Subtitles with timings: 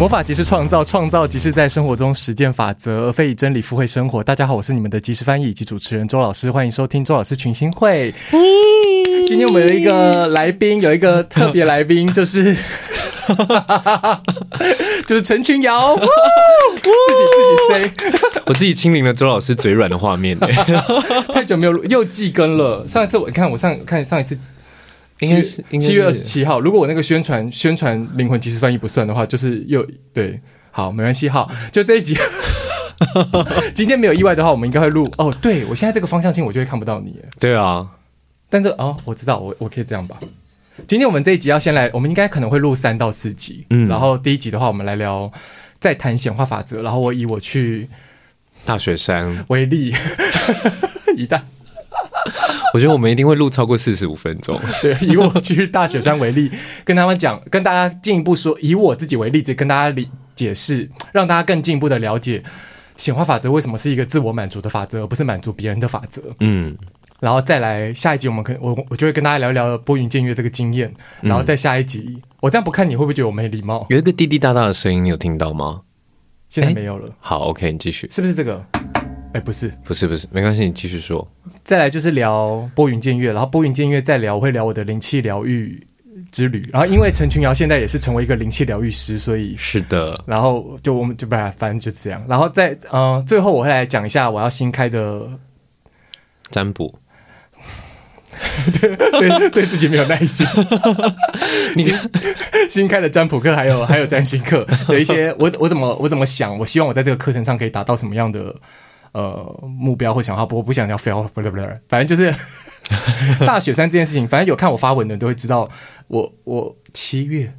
[0.00, 4.24] 魔法即是创造，创造即是在生活中实践法则，而非以真理附会生活。
[4.24, 8.10] 大家好，我是你们的即时翻译以及主持人周老师，欢迎收听周老师群星会。
[9.28, 12.56] 今天我们有一个来宾，有一个特别来宾，就是
[15.06, 16.02] 就是陈群瑶， 自
[16.80, 17.90] 己自己 say，
[18.46, 20.34] 我自己亲临了周老师嘴软的画面，
[21.30, 22.86] 太久没有又季更了。
[22.88, 24.38] 上一次我看我上看上一次。
[25.20, 26.60] 应该是七月二十七号。
[26.60, 32.16] 如果我那个宣传宣传灵魂即时翻译不算的话，就是又对，好，没关系，好，就这一集。
[33.74, 35.10] 今天没有意外的话，我们应该会录。
[35.16, 37.18] 哦，对，我现在这个方向性，我就会看不到你。
[37.38, 37.86] 对啊，
[38.48, 40.18] 但是哦，我知道，我我可以这样吧。
[40.86, 43.66] 今天我们这一集要先来，我们应该可能会录三到四集。
[43.70, 45.30] 嗯，然后第一集的话，我们来聊
[45.78, 46.82] 再谈显化法则。
[46.82, 47.88] 然后我以我去
[48.64, 49.94] 大雪山为例，
[51.16, 51.40] 一旦。
[52.74, 54.58] 我觉得我们一定会录超过四十五分钟。
[54.82, 56.50] 对，以我去大雪山为例，
[56.84, 62.42] 跟他们讲，跟大家进一步说，以我自己为例子，跟大家理解释，让大家更进一步的了解
[62.96, 66.22] 显化法则为什么是一个自我满足的法则，而不是满足别人的法则。
[66.40, 66.76] 嗯，
[67.20, 70.92] 然后再来下一集，我们可我我就会跟大家聊一聊拨云见月这个经验。
[71.22, 73.86] 然后再下一集，我这样不看你会不会觉得我没礼貌？
[73.88, 75.80] 有一个滴滴答答的声音，你有听到吗？
[76.48, 77.06] 现在没有了。
[77.06, 78.64] 欸、好，OK，你继续，是不是这个？
[79.32, 81.26] 哎，欸、不是，不是，不是，没关系，你继续说。
[81.62, 85.86] 再来就是聊拨云见月，然后拨云见月再聊，我会聊我的灵气疗愈
[86.32, 86.68] 之旅。
[86.72, 90.20] 然后因为陈群瑶现在也是成为一个灵气疗愈师，所以是的。
[90.26, 92.20] 然后就我们就不然，反正就这样。
[92.28, 95.28] 然后再呃，最后我会来讲一下我要新开的
[96.50, 96.98] 占卜。
[98.80, 100.46] 对对，对自己没有耐心。
[101.76, 101.94] 新
[102.68, 106.58] 新开的占卜课，还有还有占星课有一些，我我怎么我怎么想？
[106.58, 108.54] 我希望我在这个课程上可以达到什么样的
[109.12, 110.44] 呃目标或想法？
[110.46, 112.34] 不过不想要 fail，不不不，反正就是
[113.46, 114.26] 大雪山这件事情。
[114.26, 115.70] 反正有看我发文的都会知道
[116.08, 117.54] 我，我七月。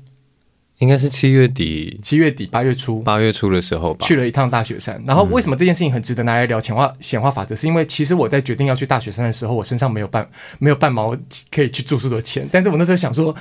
[0.80, 5.00] 应该是七月底，七月底八月初，八月初的时候吧，去了一趟大雪山。
[5.06, 7.56] 然后为什么这件事情很值得拿来聊显化显化法则？
[7.56, 11.16] 是因为其实我在决定要去大雪山的时候，我身上没有半没有半毛
[11.52, 12.50] 可以去住宿的钱。
[12.52, 13.36] 但是我那时候想说，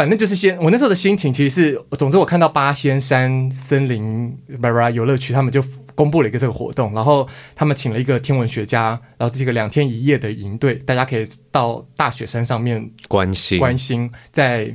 [0.00, 5.62] 反正就是先，我那时候的心情其实是，总之我看到八仙山森林巴拉游乐区，他们就
[5.94, 14.74] 公布了一个这个活动，然后他们请了一个天文学家，然后这是一个两天一夜的营队，大家可以到大雪山上面观星观星，在。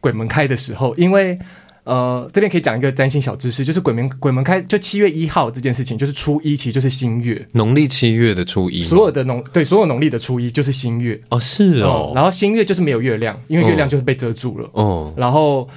[0.00, 1.38] 鬼门开的时候，因为
[1.84, 11.20] 呃，这边可以讲一个占星小知识，就是鬼门鬼门开就七月一号这件事情，就是初一，其实就是新月，农历七月的初一，所有的农对所有农历的初一就是新月。
[11.28, 14.68] 哦，是哦、嗯，然后新月就是没有月亮，因为月亮就是被遮住了。
[14.72, 15.68] 哦，然后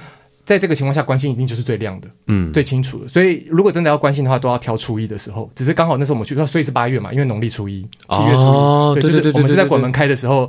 [0.44, 10.48] 在这个情况下，关心一定就是最亮的，嗯，最清楚的，所以如果真的要关心的话，都要挑初一的时候，只是刚好那时候我们去，所以是八月嘛，因为农历初一，七月初一，哦、对，就是我们是在鬼门开的时候。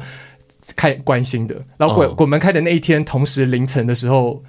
[0.76, 4.44] 开关心的，然后鬼鬼门开的那一天，同时凌晨的时候，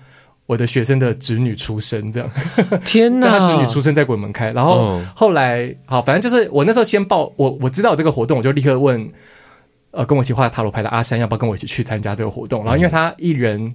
[0.50, 2.28] 我的学生的侄女出生，这样。
[2.84, 3.38] 天哪！
[3.38, 9.09] 他侄女出生在鬼门开，然后后来好，反正就是我那时候先报我我知道这个活动，我就立刻问
[9.93, 12.65] 呃跟我一起画塔罗牌的阿山要不要跟我一起去参加这个活动。
[12.65, 13.72] 然后因为他一人，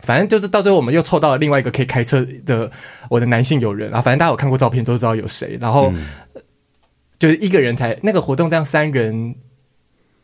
[0.00, 2.70] 反正就是到最后我们又凑到了另外一个可以开车的
[3.08, 5.56] 我的男性友人啊，反正大家有看过照片都知道有谁。
[5.58, 5.90] 然后
[7.18, 9.34] 就是一个人才那个活动这样三人。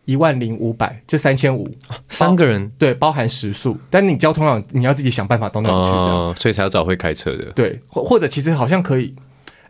[0.04, 1.68] 一万零五百，就三千五，
[2.08, 7.44] 三个人对，包含食宿，但你交通上你要自己想办法到那里去，这样、哦，所以才要找会开车的。
[7.52, 9.14] 对，或或者其实好像可以，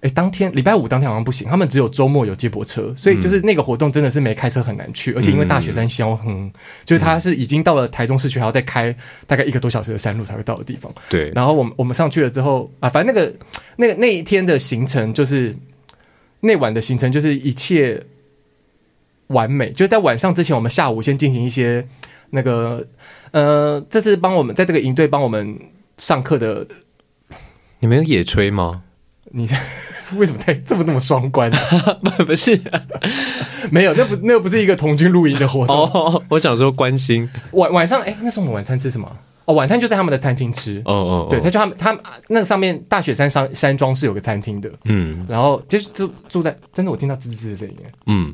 [0.00, 6.51] 哎，当天礼拜五当天好像不行，他们只有周末有接驳车，所以就是那个活动真的是没开车很难去，嗯、而且因为大雪山消哼，
[6.84, 8.93] 就是它是已经到了台中市区，还要再开
[9.28, 10.93] 大概一个多小时的山路才会到的地方。
[11.09, 13.33] 对，然后我们我们上去了之后啊，反正那个
[13.77, 15.55] 那个那一天的行程就是
[16.41, 18.03] 那晚的行程就是一切。
[19.29, 21.87] 完美，就在晚上之前，我们下午先进行一些
[22.31, 22.87] 那个，
[23.31, 25.59] 呃，这次帮我们在这个营队帮我们
[25.98, 26.66] 上课的。
[27.81, 28.83] 你没有野炊吗？
[29.33, 29.48] 你
[30.16, 31.51] 为什么太这么这么双关？
[32.25, 32.60] 不是，
[33.71, 35.77] 没有，那不那不是一个童军露营的活动。
[35.77, 39.10] 哦，我想说关心晚晚上，哎，那时候我们晚餐吃什么？
[39.47, 40.81] 哦，晚餐就在他们的餐厅吃。
[40.84, 41.98] 哦哦，对，他就他们他
[42.28, 44.71] 那上面大雪山山山庄是有个餐厅的。
[44.84, 47.77] 嗯，然后就是住住在，真的我听到滋滋的声音。
[48.07, 48.33] 嗯。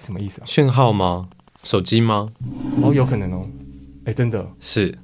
[0.00, 0.44] 什么意思啊？
[0.46, 1.28] 讯号吗？
[1.64, 2.32] 手机吗？
[2.82, 3.48] 哦，有可能哦。
[4.04, 4.96] 哎，真的是。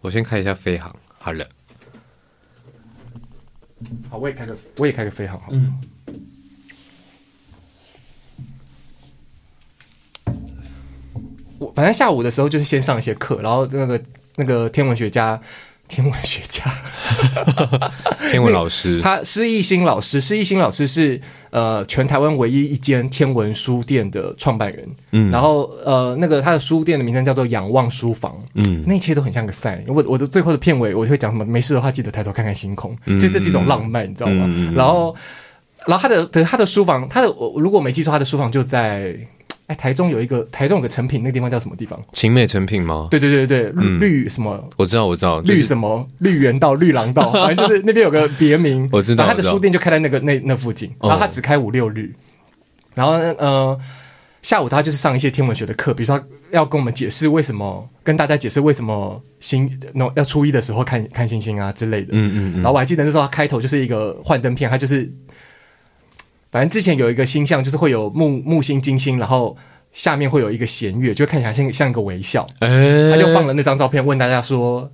[0.00, 1.46] 我先开一下飞航，好了。
[4.08, 5.48] 好，我也开个，我也开个飞航，好。
[5.50, 5.80] 嗯。
[11.58, 14.02] 我反正下午的时候就是先上一些课，然后那个
[14.36, 15.38] 那个天文学家
[15.90, 16.64] 天文学家，
[18.30, 21.20] 天文老师， 他施一新老师，施一新老师是
[21.50, 29.82] 呃全台湾唯一一间天文书店的创办人，嗯，然后呃那个他的书店的名称叫做仰望书房，嗯，那一切都很像个 sign。
[29.88, 34.44] 我我的最后的片尾我就会讲什么，没事的话记得抬头看看星空，就这是一种浪漫，你知道吗？
[34.48, 35.14] 嗯、然后
[35.86, 39.16] 然后他的他的书房，他的我如果没记错，他的书房就在。
[39.70, 41.96] 哎，台中有一个台中有个成品，那个地方叫什么地方？
[42.12, 43.06] 晴美成品吗？
[43.08, 44.68] 对对对对，绿绿什么？
[44.76, 46.04] 我知道我知道，绿什么？
[46.18, 48.88] 绿园道、绿廊道， 反正就是那边有个别名。
[48.90, 52.12] 我知道，他的书店就开在那个那那附近，然后他只开五六日。
[52.96, 53.78] 然后呃，
[54.42, 56.20] 下午他就是上一些天文学的课，比如说
[56.50, 62.08] 要跟我们解释为什么，跟大家解释为什么星那要初一的时候看看星星啊之类的。
[62.10, 62.54] 嗯嗯。
[62.54, 65.08] 然后我还记得那时候他开头就是一个幻灯片，他就是。
[66.50, 69.56] 反正之前有一个星象，就是会有木木星、金星，然后
[69.92, 72.46] 下面会有一个弦月，就看起来像像一个微笑。
[72.60, 74.90] 欸、他就放了那张照片，问大家说：“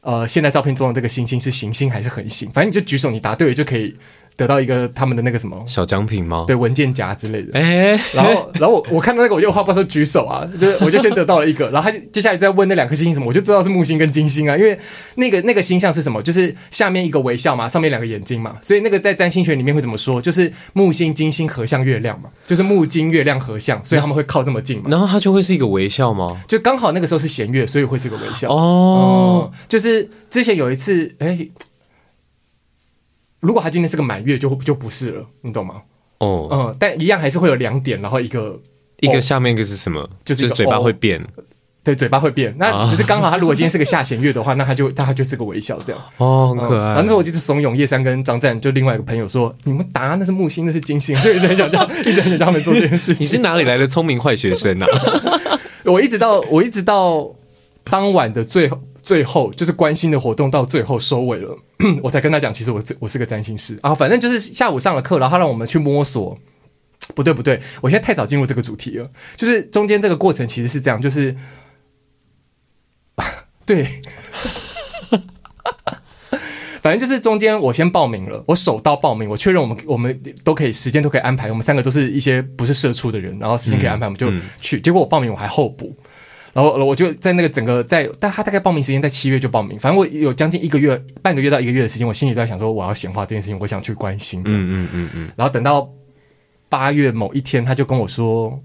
[0.00, 3.96] 呃，现在照片中的这个星星是行星还是恒星？”反正你就举手，你答对了就可以。
[4.36, 6.44] 得到一个他们的那个什么小奖品吗？
[6.46, 7.58] 对，文件夹之类的。
[7.58, 14.76] 哎，然后，然后我我看到那个，我又话不说举手啊，就是我就先得到了一个， 然后他就接下来再问那两颗星星什么，我就知道是木星跟金星啊，因为
[15.16, 20.20] 那个那个星象是什么，就是下面一个微笑嘛，上面两个眼睛嘛，所以那个在占星学里面会怎么说？
[20.20, 24.84] 就是木星金星合相月亮嘛，就是木金月亮合相，所以他们会靠这么近嘛。
[24.88, 26.26] 然后它就会是一个微笑吗？
[26.48, 29.58] 就刚好那个时候是弦月，所以会是个微笑哦、嗯。
[29.68, 31.48] 就是之前有一次，哎。
[33.44, 35.76] 如果他今天是个满月，就就不是了，你懂吗？
[36.18, 38.58] 哦，嗯，但一样还是会有两点，然后一个
[39.00, 40.08] 一个下面一个是什么？
[40.24, 41.22] 就是嘴巴会变，
[41.82, 42.54] 对，嘴巴会变。
[42.56, 46.02] 那只是刚好，他如果今天是个下弦月的话， 那他就那他就是个微笑这样。
[46.16, 46.94] 哦，很可爱。
[46.94, 53.24] 反正我就是怂恿叶珊跟张湛，就另外一个朋友说：“你们答那是木星，那是金星。”就一直很想叫， 一直很想叫他们做这件事情。
[53.24, 54.86] 你是哪里来的聪明坏学生啊？
[55.84, 57.34] 我一直到我一直到
[57.90, 58.80] 当晚的最后。
[59.04, 61.54] 最后就是关心的活动到最后收尾了，
[62.02, 63.94] 我才跟他讲，其实我我是个占星师啊。
[63.94, 66.38] 反正就是下午上了课，然后他让我们去摸索。
[67.14, 69.10] 不对不对，我现在太早进入这个主题了。
[69.36, 71.36] 就是中间这个过程其实是这样，就是
[73.66, 73.86] 对，
[76.80, 84.80] 反正就是中间我先报名了，我手到报名，我确认我们我们都可以时间都可以安排，我们三个都是一些不是社畜的人，然后时间可以安排，我们就去。
[84.80, 85.94] 结果我报名我还候补。
[86.54, 94.40] 然后我就在那个整个在，但他大概报名时间在七月就报名，反正我有将近一个月、半个月到一个月的时间，我心里都在想说我要显化这件事情，我想去关心。
[94.44, 95.30] 嗯嗯嗯嗯。
[95.36, 95.90] 然后等到
[96.68, 98.62] 八月某一天，他就跟我说，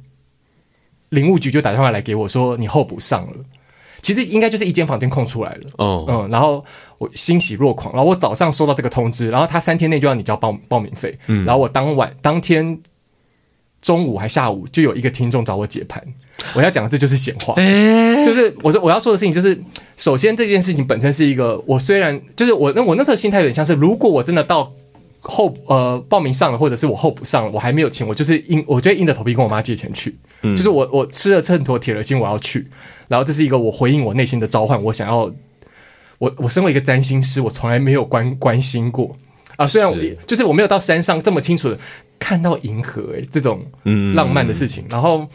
[1.09, 3.33] 林务局就打电话来给我说你候补上了，
[4.03, 5.62] 其实应该就是一间房间空出来了。
[5.80, 6.63] 哦，嗯，然后
[7.00, 11.18] 我欣喜若狂，然后我早上收到这个通知，然后他三天内就要你交报报名费。
[11.25, 12.80] 嗯，然后我当晚当天
[13.81, 16.03] 中午还下午就有一个听众找我解盘。
[16.56, 17.53] 我要讲的这就是显化，
[18.25, 19.59] 就是我说我要说的事情，就是
[19.97, 24.71] 首先这件事情本身是一个，我虽然就是我那我那时候心态有点像是，如果我真的到
[25.21, 32.65] 后呃报名上了，或者是我候补上了，我还没有钱，我就是硬，我就硬着头皮跟我妈借钱去，就是我我吃了秤砣铁了心我要去，
[33.07, 35.31] 然后这是一个我回应我内心的召唤，我想要
[36.19, 39.15] 我我身为一个占星师，我从来没有关关心过
[39.57, 41.77] 啊，虽然我就是我没有到山上这么清楚的
[42.18, 43.65] 看到银河诶、欸，这种
[44.15, 45.27] 浪漫的事情，然后。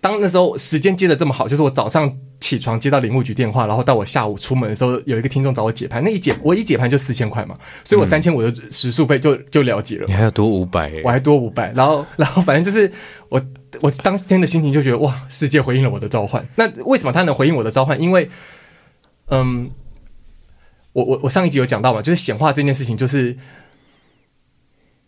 [0.00, 2.10] 当那时候时间接的这么好，就是我早上
[2.40, 7.54] 起床接到林务局电话，然后到我下午出门的时候，有一个听众找我解盘，那一解我一解盘就四千块嘛，
[7.84, 10.06] 所以我三千五的时数费就就了结了。
[10.06, 12.90] 你还要多五百，我还多五百，然后然后反正就是
[13.28, 13.40] 我
[13.82, 16.48] 我当天的心情就觉得哇，世界回应了我的召唤。
[16.56, 18.00] 那为什么他能回应我的召唤？
[18.00, 18.28] 因为
[19.28, 19.70] 嗯，
[20.94, 23.36] 我我我上一集有讲到嘛，就是显化这件事情就是。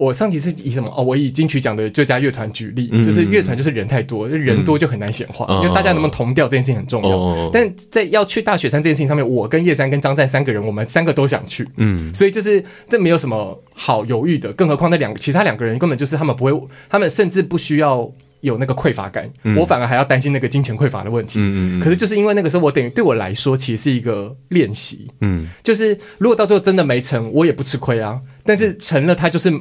[0.02, 0.92] 我上集是以什么？
[0.96, 1.04] 哦？
[1.04, 7.16] 我以金曲奖的最佳乐团举例，嗯、就是乐团就是人太多，嗯、人多就很难显化，嗯、因为大家能不能同调这件事情很重要。
[7.16, 18.10] 哦、但在要去大雪山这件事情上面，我跟叶珊跟张湛三个人，我们三个都想去，嗯，所以就是这没有什么好犹豫的，更何况那两个其他两个人根本就是他们不会，他们甚至不需要
[18.42, 21.40] 有那个匮乏感，嗯、我反而还要担心那个金钱匮乏的问题。
[21.40, 21.80] 嗯嗯。
[21.80, 25.08] 可是就是因为那个时候，我等于对我来说，其实是一个练习。
[25.20, 28.20] 嗯，就是如果到最后真的没成，我也不吃亏啊。
[28.44, 29.52] 但是成了，他就是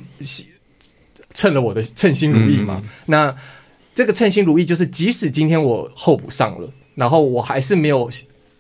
[1.34, 2.82] 称了我的称心如意嘛。
[2.84, 3.36] 嗯、那
[3.94, 8.10] 这个称心如意，就是即使今天我候补上了，然后我还是没有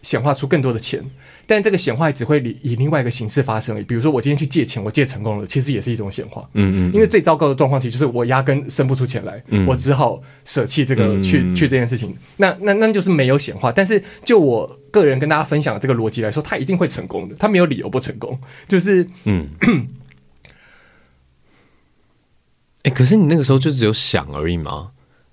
[0.01, 1.03] 显化出更多的钱，
[1.45, 3.83] 但这个显化只会以以另外一个形式发生。
[3.85, 6.47] 比如说，我今天去借钱，我借成功了，其实也是一种显化。
[6.53, 6.93] 嗯，嗯嗯。
[6.93, 12.15] 因为最糟糕的状况，其实就是我压根生不出钱来，嗯、我只好舍弃这个去、嗯、去这件事情。
[12.37, 13.71] 那那那就是没有显化。
[13.71, 18.39] 但是就我个人跟大家分享的这个逻辑来说，他一定会成功的，他没有理由不成功。
[18.67, 19.49] 就是嗯。
[22.83, 24.89] 哎、欸，可是你那个时候就只有想而已嘛，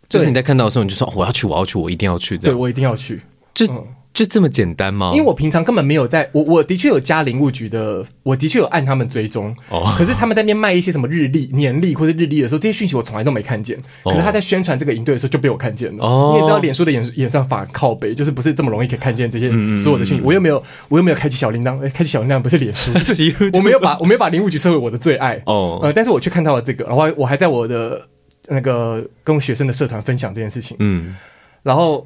[0.07, 2.55] 就是你在看到的时候，你就说我要去，我要去，我一定要去，这样。
[2.55, 3.23] 对，我一定要去。
[3.55, 3.67] 就
[4.15, 5.13] 就这么简单吗？
[5.15, 9.55] 因为我平常根本没有在，我我的确有加林务局的，我的确有按他们追踪。
[9.69, 9.95] 哦。
[9.97, 13.79] 可是他们在那边卖一些什么日历、年历或者日历的时候，这些讯息我从来都没看见。
[14.03, 16.05] 可是他在宣传这个营队的时候就被我看见了。
[16.05, 16.33] 哦。
[16.33, 20.23] 你也知道，脸书的演演算法靠背，就是不是这么容易可以看见这些所有的讯息。
[20.23, 21.81] 嗯、我又没有，我又没有开启小铃铛。
[21.85, 25.41] 哎，开启小铃铛不是脸书， 是我没有把我没有把林务局设为我的最爱。
[25.47, 25.79] 哦。
[25.83, 28.09] 呃，但是我却看到了这个，然后我还在我的
[28.49, 30.77] 那个跟学生的社团分享这件事情。
[30.81, 31.15] 嗯。
[31.63, 32.05] 然后。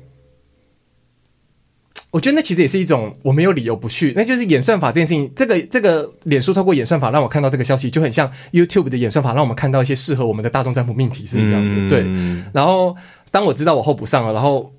[2.13, 5.33] 我觉得那其实也是一种我没有理由不去，那就是演算法这件事情。
[5.35, 11.77] 这个这个脸书透过演算法让我看到这个消息，就很像 YouTube 的演算法让我们看到一些适合我们的大众占卜命题是一样的。
[11.77, 12.05] 嗯、对。
[12.53, 12.95] 然后
[13.31, 14.71] 当我知道我候补上了，然后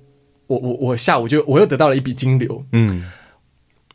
[0.46, 2.64] 我我我下午就我又得到了一笔金流。
[2.72, 3.04] 嗯。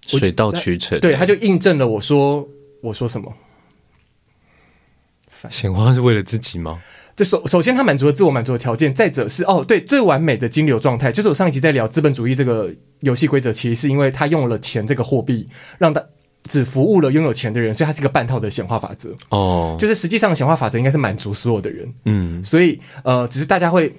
[0.06, 1.00] 水到渠成。
[1.00, 2.46] 对，他就印证了我说
[2.82, 3.34] 我说什么。
[5.50, 6.82] 显化是为了自己吗？
[7.20, 8.94] 就首首先，他满足了自我满足的条件。
[8.94, 15.46] 再者是哦，对，最完美的金流状态，就是我上一集在聊资本主义这个游戏规则，其实是因为他用了钱这个货币，
[15.78, 16.02] 让他
[16.46, 19.14] 只服务了拥有钱的人，所以它是一个半套的显化法则。
[19.32, 21.94] 哦，就是实际上的显化法则应该是满足所有的人。
[22.06, 23.94] 嗯，所以呃，只是大家会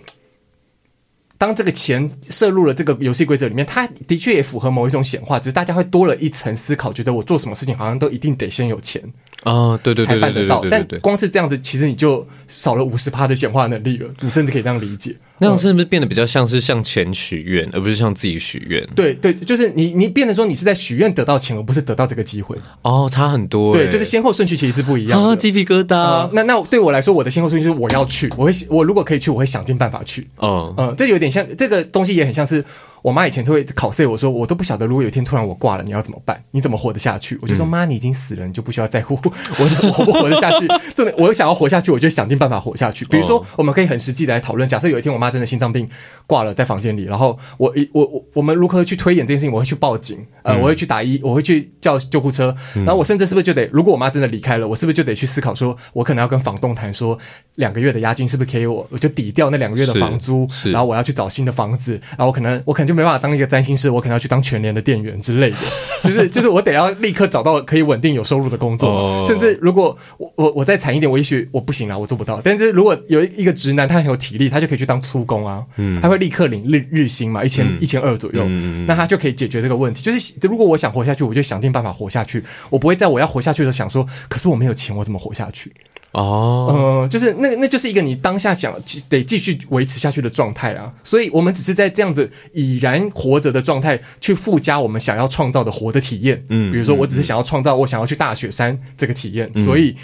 [1.37, 9.03] 当这个钱摄入了这个游戏规则里面，它的确也符合某一种显化，只是大家会多了一层思考，觉得我做什么事情好像都一定得先有钱。
[9.45, 10.65] 啊，对对对，才办得到。
[10.71, 14.09] 但光是这样子，其实你就少了五十趴的显化能力了。
[14.21, 18.87] 你甚至可以这样理解，那样是不是变得比较像是向钱许愿，而不是向自己许愿？
[18.95, 22.57] 对对，就是你你变得说你是在许愿得到钱，而不是得到这个机会。
[22.83, 23.73] 哦，差很多。
[23.73, 25.29] 对，就是先后顺序其实是不一样的。
[25.31, 26.31] 啊，鸡皮疙瘩。
[26.33, 30.29] 那那对我来说，我的先后顺序就是我要去，我会我如果可以去，我会想尽办法去。
[30.41, 32.65] 嗯嗯，这有点像这个东西，也很像是
[33.03, 36.41] 我妈以前就会考试我说我都不晓得，如果有一天突然我挂了，你要怎么办？
[36.53, 37.39] 你怎么活得下去？
[37.43, 40.21] 我就说妈，你已经死了，你就不需要在乎我 我活不。
[40.21, 43.07] 活得下去，真的，我想要活下去，我就想尽办法活下去。
[43.07, 45.89] 比如说，我们可以很实际的来讨论，假设有一天我妈真的心脏病
[46.27, 49.53] 挂了，在房间里，然后我一我我我们如何去推演这件事情？
[49.53, 57.17] 我会去报警，呃，我会去打一，我会去叫救护车，然后我甚至是不是就得，如果我妈真的离开了，我是不是就得去思考，说我可能要跟房东谈，说
[57.55, 65.57] 两个月的押金是不是可以我，我就抵掉那两个月的房租，然后我要去找新的房子，然后我可能我可能就没办法当一个占星师，我可能要去当全联的店员之类的，
[66.03, 70.81] 就是 就是我得要立刻找到可以稳定有收入的工作，甚至如果我我我再。
[70.81, 72.41] 惨一点，我也许我不行了，我做不到。
[72.43, 80.03] 但是如果有一个直男，他很有体力，他就可以去当粗工啊，嗯，他会立刻领日日薪嘛，一千一千二左右，嗯，那他就可以解决这个问题。
[80.03, 85.73] 就是如果我想活下去，我就想尽办法活下去，我不会在我要活下去的时候想说，可是我没有钱，我怎么活下去？
[86.12, 88.75] 哦，就是那那就是一个你当下想
[89.09, 90.93] 得继续维持下去的状态啊。
[91.05, 96.45] 所以我们只是在这样子已然活着的状态去附加我们想要创造的活的体验。
[96.49, 99.95] 嗯，比如说我只是想要创造我想要去大雪山这个体验，嗯、所以。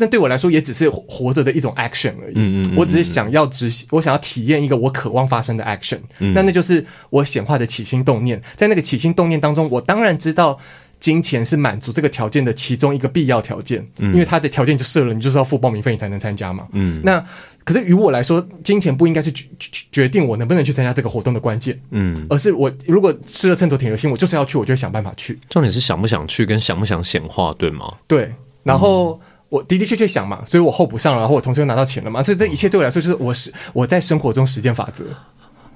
[0.00, 2.34] 那对我来说也只是活着的一种 action 而已。
[2.36, 5.98] 嗯嗯，我只是想要执行，我想要体验一个我渴望发生的 action。
[6.20, 8.40] 嗯，那那就是我显化的起心动念。
[8.54, 10.56] 在那个起心动念当中，我当然知道
[11.00, 13.84] 金钱是满足这个条件的其中一个必要条件。
[13.98, 16.68] 嗯，因为它的条件就设了，你就是要付报名费，你才能参加嘛。
[16.72, 17.22] 嗯，那
[17.64, 19.46] 可是于我来说，金钱不应该是决
[19.90, 21.76] 决定我能不能去参加这个活动的关键。
[21.90, 25.38] 嗯，而是我如果吃了秤砣铁了心，我就是要去，我就会想办法去。
[25.50, 27.92] 重点是想不想去，跟想不想显化，对吗？
[28.06, 29.20] 对，然后。
[29.22, 35.04] 嗯我的的确确想嘛，所以我候补上了，然后我同学又拿到钱了嘛，所以这一切对我来说就是我是我在生活中实践法则，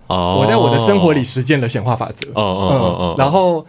[0.07, 3.67] 哦，我在我的生活里实践了显化法则，哦哦哦哦，然后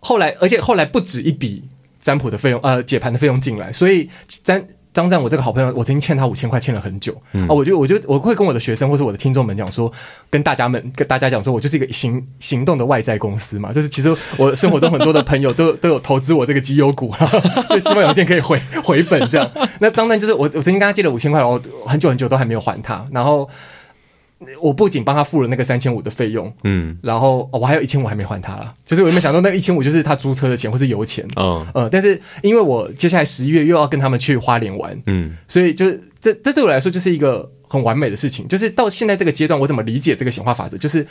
[0.00, 1.64] 后来，而且后来不止一笔
[2.00, 4.08] 占卜的费用，呃，解盘的费用进来，所以
[4.42, 4.64] 占。
[5.00, 7.14] 张赞，我这个好朋友，我曾经欠他五千块，欠了很久。
[7.32, 9.90] 嗯、啊，我就我就我会跟我的学生或者我的听众们讲说，
[10.28, 17.12] 跟大家们跟大家讲说，我就是一个行行动的外债公司嘛，就是其实我生活中很多的朋友都 都有投资我这个绩优股，
[17.70, 19.50] 就希望有一天可以回 回本这样。
[19.80, 23.48] 那张赞就是我我曾经跟他借了五千块，我很久很久都还没有还他，然后。
[24.60, 40.78] 我不仅帮他付了那个三千五的费用，嗯，然后我还有一千五还没还他了，就是我有没有想到那一千五就是他租车的钱或是油钱，嗯呃，但是因为我接下来十一月又要跟他们去花莲玩，嗯，所以就是这这对我来说就是一个很完美的事情，就是到现在这个阶段，我怎么理解这个显化法则？
[40.78, 41.06] 就是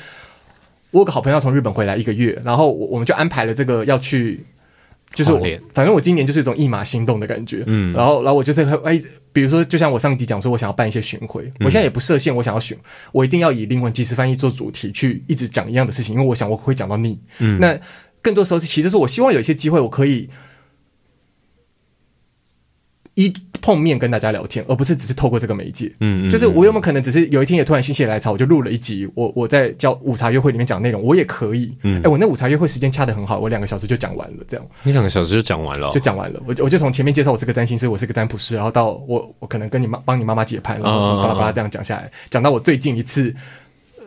[0.91, 4.43] 我有个好朋友从日本回来一个月，然后我我们就安排了这个要去。
[5.13, 9.01] 就是我，反正我今年就是一种一马心动的感觉，嗯，然后，然后我就是哎，
[9.33, 12.77] 比如说，就像我上集讲说，我想要办一些巡回，嗯、我现在也不设限，我想要巡，
[13.11, 17.77] 我一定要以灵魂即时翻译做主题去一直讲一样的事情，因为我想我会讲到腻，嗯，那
[18.21, 20.29] 更多时候是其实是我希望有一些机会，我可以
[23.25, 23.33] 一。
[23.61, 25.91] 碰面跟大家聊天，而不是只是透过这个媒介。
[25.99, 31.75] 嗯，嗯，就是我有没有可能只是有一天也突然心血来潮，我就录了一集，我我在叫午茶约会里面讲内容，我也可以。
[31.83, 34.65] 嗯，哎、欸，我那午茶约会时间掐的很好，我两个小时就讲完了，这样。
[34.83, 36.41] 你两个小时就讲完了，就讲完了。
[36.47, 43.35] 我我就从前面介绍我是个占星师，我是个占卜师，然后到我我可能跟你妈帮你妈妈解盘，然后从巴拉巴拉这样讲下来，讲到我最近一次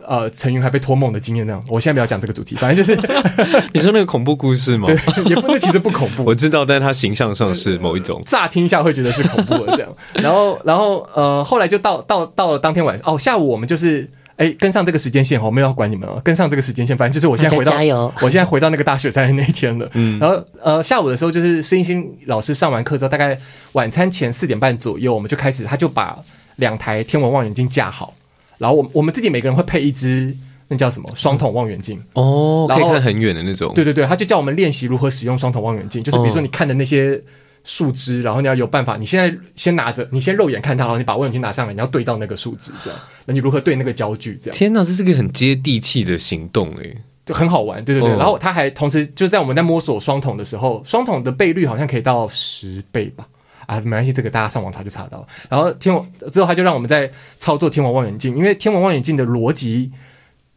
[0.07, 1.63] 呃陈云还被托梦的经验那样。
[1.67, 2.99] 我现在不要讲这个主题，反正就是
[3.73, 4.85] 你说那个恐怖故事吗？
[4.85, 4.95] 对，
[5.25, 6.23] 也不，那其实不恐怖。
[6.27, 9.89] 我知道，但是他形象上是某一种， 乍听一下会觉得是恐怖的这样。
[10.15, 14.09] 然后，然后呃，后来就到到到了当天晚上，哦，下午我们就是。
[14.35, 16.19] 哎，跟上这个时间线，我没有要管你们哦。
[16.23, 18.11] 跟上这个时间线，反正就是我现在回到，加油！
[18.19, 19.87] 我现在回到那个大雪山的那一天了。
[19.93, 23.37] 嗯，然后呃，下午的时候就是施英新老师上完课之后，大概
[23.73, 26.17] 晚餐前四点半左右，我们就开始，他就把
[26.55, 28.11] 两台天文望远镜架好，
[28.57, 30.35] 然后我我们自己每个人会配一支
[30.67, 33.73] 那叫什么双筒望远镜哦，可以看很远的那种。
[33.73, 37.21] 对对对，他就叫我们练习如何使用双筒望远镜，就是比如说你看的那些。
[37.65, 38.97] 树枝，然后你要有办法。
[38.97, 42.99] 你现在先拿着，你先肉眼看它，然后你把望远镜拿上来，你要对到那个树枝，这样。
[43.25, 44.37] 那你如何对那个焦距？
[44.37, 44.57] 这样。
[44.57, 47.81] 天哪，这是个很接地气的行动诶，就很好玩。
[47.85, 48.11] 对对对。
[48.11, 53.25] 哦、然后他还同时就是在我们在摸索双筒的时候，双筒的倍率好像可以到十倍吧？
[53.67, 55.25] 啊，没关系，这个大家上网查就查到。
[55.49, 59.91] 然后天文之后，他就让我们在操作天文望远镜，因为天文望远镜的逻辑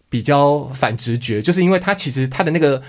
[0.09, 2.83] 比较反直觉，就是因为它其实它的那个。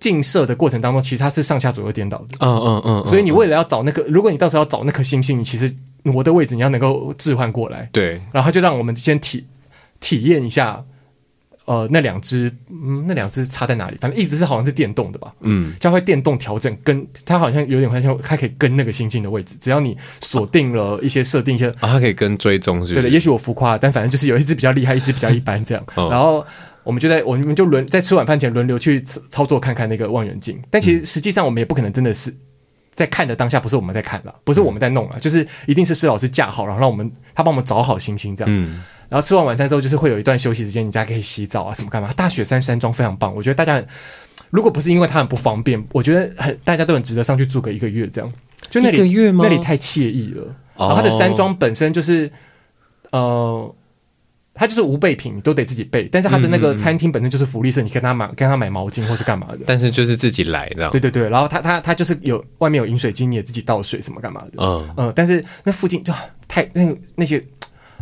[0.00, 2.28] 近射的过程当中，其实它是上下左右颠倒的。
[2.38, 3.06] 嗯嗯嗯。
[3.06, 5.70] 所以你为了要找那个，如果你到时候要找那颗星星，你其实
[6.04, 7.86] 挪的位置你要能够置换过来。
[7.92, 8.18] 对。
[8.32, 9.46] 然后就让我们先体
[10.00, 10.82] 体验一下，
[11.70, 13.96] 呃，那两只，嗯，那两只差在哪里？
[14.00, 15.32] 反正一直是好像是电动的吧。
[15.42, 15.72] 嗯。
[15.78, 22.94] 将会电动调整，跟它好像有点像，它可以跟那个星星的位置，只要你锁定了一些设定一些，啊，它可以跟追踪是是？
[22.94, 25.84] 对的，也许我浮夸，但反正就是有一只比较厉害，一只比较一般这样。
[25.94, 26.44] 哦、然后。
[26.82, 32.34] 我们就在我们就轮在吃晚饭前轮流去操作看看那个望远镜，但其实实际上我们也不可能真的是
[32.92, 38.54] 在看的当下，不是我们在看了，不是我们在弄了，就是一定是施老师架好，然后让我们他帮我们找好星星这样。
[38.54, 38.82] 嗯。
[39.08, 42.12] 然后吃完晚餐之后，就是会有一段休息时间，你家可以洗澡啊什么干嘛？
[42.12, 43.84] 大雪山山庄非常棒，我觉得大家
[44.50, 48.32] 如果不是因为它很不方便，我觉得很大家都很值得上去住个一个月这样。
[48.68, 49.44] 就那里一个月吗？
[49.48, 50.44] 那里太惬意了。
[50.76, 52.30] 然后它的山庄本身就是
[53.10, 53.74] 呃。
[54.52, 56.08] 他就是无备品，你都得自己备。
[56.10, 59.60] 但是他的那个餐厅本身就是福利社，你跟他买，跟他买毛巾或是干嘛的。
[59.64, 60.90] 但是就是自己来的。
[60.90, 64.62] 对对对，然后他他他就是有外面有饮水机，你也自己倒水什么干嘛的。
[64.62, 66.12] 嗯嗯，但是那附近就
[66.48, 67.42] 太那那些，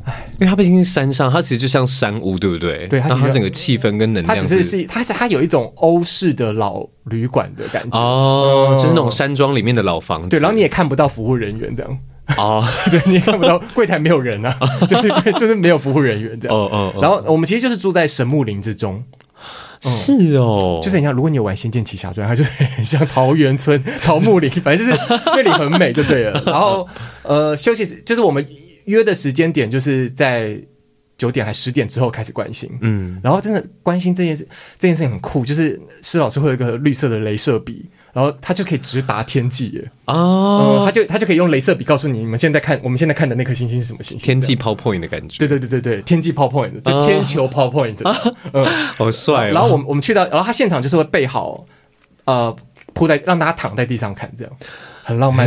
[0.05, 2.89] 唉，因为它毕竟是山上，它其实就像山屋，对不对？
[2.89, 10.29] 对，它它整个气氛跟能量，它只是是它它有一种欧式的老旅馆的感觉哦，就是那种山庄里面的老房子。
[10.31, 11.99] 对，然后你也看不到服务人员这样。
[12.37, 14.55] 哦， 对，你也看不到柜台没有人啊，
[14.87, 16.57] 就是就是没有服务人员这样。
[16.57, 17.01] 哦哦。
[17.01, 19.03] 然后我们其实就是住在神木林之中，
[19.81, 26.43] 是哦，就是你像如果你有玩《仙剑奇侠传》，它就是很像桃源村、桃木林，反正就是那里很美就对了。
[26.45, 26.87] 然后
[27.23, 28.47] 呃，休息就是我们
[28.85, 30.61] 约的时间点，就是在
[31.17, 32.71] 九点还十点之后开始关心。
[32.83, 34.47] 嗯，然后真的关心这件事，
[34.79, 37.89] 这件事情很酷，就是施老师会有一个绿色的镭射笔。
[38.19, 44.27] 然后他就可以直达天际耶哦、嗯，他就他就可以用镭射笔告诉你，你们现在看我们现在看的那颗星星是什么星星？
[44.27, 45.39] 天际 PowerPoint 的感觉。
[45.39, 47.95] 对对对对对，天际 PowerPoint 就天球 PowerPoint。
[48.53, 48.65] 嗯，
[48.99, 49.53] 好帅、哦。
[49.53, 51.65] 然后我们我们去到，然后他现场就是会备好，
[52.25, 52.57] 呃，
[52.93, 54.53] 铺在让大家躺在地上看，这样
[55.05, 55.47] 很浪漫。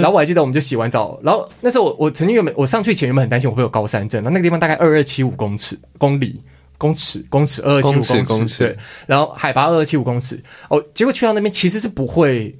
[0.00, 6.40] 然后我还记得，我们就洗完澡，然后那时候我我曾经原本我上去前原本很担心我会有高山症，那那个地方大概二二七五公尺公里。
[6.78, 8.76] 公尺，公尺，二二七五公尺，公尺，对，
[9.08, 12.56] 然后海拔二二七五公尺，哦，结果去到那边其实是不会，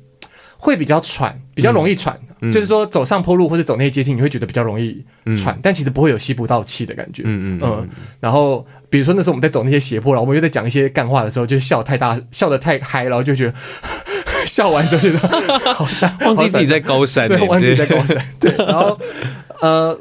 [0.57, 5.05] 会比较喘，比较容易喘，嗯、就是说走上坡路或者走那些阶梯，你会觉得比较容易
[5.37, 13.55] 喘，嗯、但其实不会有吸不到气的感觉，嗯嗯嗯，然后比如说那时候我们在走那些斜坡，然后我们又在讲一些干话的时候，就笑太大，笑得太嗨，然后就觉得
[14.47, 18.99] 笑完之后觉得好像忘记自己在高山，对，忘记自己在高山，对，然后
[19.61, 19.97] 呃。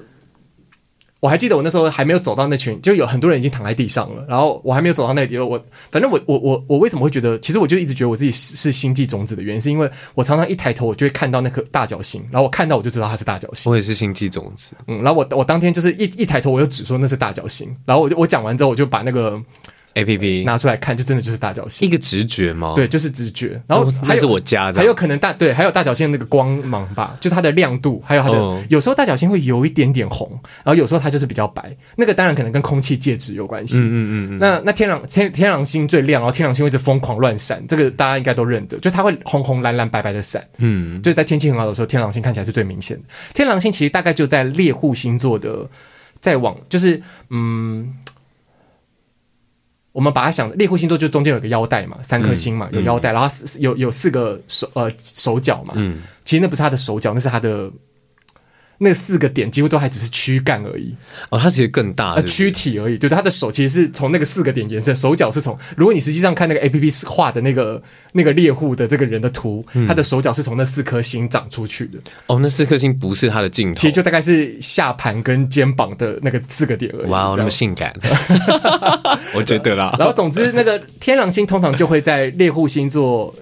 [1.20, 4.24] 我还记得我那时候还没有走到那群，就有很多人已经躺在地上了。
[4.28, 5.60] 然后我还没有走到那里，我
[5.92, 7.38] 反正我我我我为什么会觉得？
[7.40, 13.72] 其实我就一直觉得我自己是是星际种子的原因，是因为我常常一抬头，我就会看到那颗大角星，然后我看到我就知道它是大角星。
[13.72, 15.02] 我也是星际种子，嗯。
[15.02, 17.76] 然后我我当天就是一一抬头，我就只说那是大角星。
[17.86, 19.42] 然后我就我讲完之后，我就把那个。
[19.98, 22.74] A P P 拿出来看，就真的就是大角星，一个直觉吗？
[22.76, 23.60] 对，就是直觉。
[23.68, 30.30] 然后还是我家的，还有可能大对，还有大角星的那个光芒吧，就是它的亮度，还有它的、哦、有时候大角星会有一点点红，
[30.64, 31.76] 然后有时候它就是比较白。
[31.96, 33.80] 那个当然可能跟空气介质有关系。
[33.80, 34.38] 嗯嗯嗯。
[34.40, 40.46] 那那天狼天天狼星最亮，然后天狼星会一直疯狂乱闪，这个大家应该都认得，就它会红红蓝蓝白白的闪。
[40.60, 43.04] 嗯，就是在天气很好的时候，天狼星看起来是最明显的。
[43.34, 45.68] 天狼星其实大概就在猎户星座的
[46.20, 47.94] 再往，就是嗯。
[49.98, 57.68] 我们把它想猎户星座就中间有个腰带嘛，三颗星嘛，有腰带，然后有有四个手呃手脚嘛，嗯，其实那不是他的手脚，那是他的
[58.80, 60.96] 那四个点几乎都还只是躯干而已。
[61.30, 62.98] 哦，它其实更大，呃，躯体而已。
[62.98, 65.58] 对，它的手其实是从那个四个点延伸，手脚是从。
[65.76, 67.82] 如果你实际上看那个 A P P 画的那个
[68.14, 72.00] 那个猎户的这个人的图，他的手脚是从那四颗星长出去的。
[72.28, 77.10] 哦，那四颗星不是他的镜头，其实就大概是下盘跟肩膀的那个四个点而已。
[77.10, 77.94] 哇，那么性感，
[79.36, 79.96] 我觉得啦。
[79.98, 83.34] 然后总之，那个天狼星通常就会在猎户星座。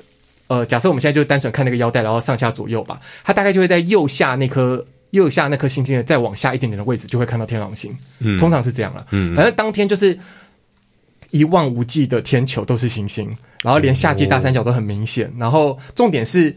[0.47, 4.85] 呃，假设我们现在就单纯看那个腰带，然后上下左右吧，它大概就会在右下那颗
[5.15, 7.97] 右下那颗星星的再往下一点点的位置，就会看到天狼星。
[8.19, 9.08] 嗯，通常是这样了。
[9.12, 10.17] 嗯，反正当天就是
[11.32, 15.34] 一望无际的天球都是星星，然后连夏季大三角都很明显。
[15.39, 16.56] 然后重点是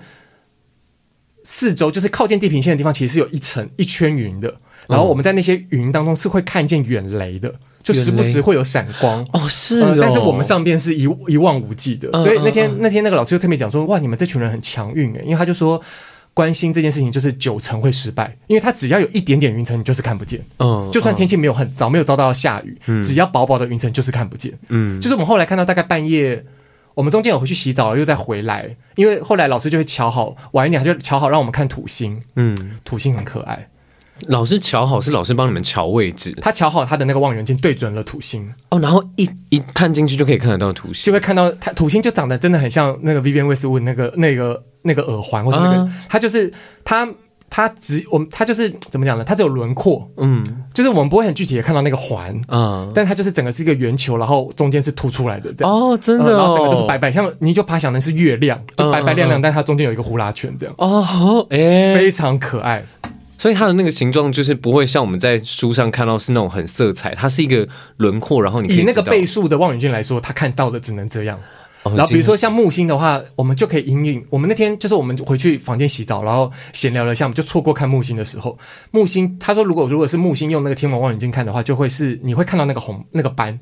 [1.44, 4.60] 四周就是靠近地平线的地方，其实是有一层一圈云的。
[4.86, 7.54] 然后我们在那些云当中是会看见远雷的。
[7.80, 15.80] 就时不时会有闪光哦，是哦、呃，但是我们上边是一一望无际的，所以那天那天那个老师就特别讲说，哇，你们这群人很强运诶，因为他就说
[16.38, 26.44] 观星这件事情就是九成会失败，因为它只要有一点点云层，你就是看不见，嗯，就算天气没有很早，没有遭到下雨，只要薄薄的云层就是看不见，嗯，就是我们后来看到大概半夜，
[26.94, 33.68] 我们中间有回去洗澡又再回来，因为后来老师就会瞧好晚一点，他就瞧好让我们看土星，嗯，土星很可爱。
[34.26, 38.52] 老师瞧好是老师帮你们瞧位置，他瞧好他的那个望远镜对准了土星。
[38.70, 46.52] 哦，然后一一探进去就可以看得到土星，就会看到它土星就长得真的很像那个 Vivienne Westwood 那个那个那个耳环或者那个，它、啊、就是
[46.84, 47.08] 它
[47.50, 49.24] 它只我们它就是怎么讲呢？
[49.24, 55.74] 它只有轮廓，嗯，就是我们不会很具体的看到那个环，嗯，但它就是整个是一个圆球，然后中间是凸出来的这样。
[55.74, 60.74] 哦，真的、然后整个都是白白，像你就怕想的是月亮，就白白亮亮，嗯、但它中间有一个呼啦圈这样。
[60.78, 62.84] 哦，哎、欸，非常可爱。
[63.40, 67.66] 所以它的那个形状就是不会像我们在书上看到是那种很色彩，它是一个
[67.98, 71.38] 轮廓，然后你可以以那个倍数的望远镜来说，它看到的只能这样。
[71.88, 74.24] 哦、然后比如说像木星的话，我们就可以隐隐。
[74.30, 78.56] 我们那天就是我们回去房间洗澡，然后闲聊了一下，我们就错过看木星的时候。
[78.90, 83.58] 木星他说，如果如果是木星用那个天文望远镜看的话，就会是你会看到那个红那个斑，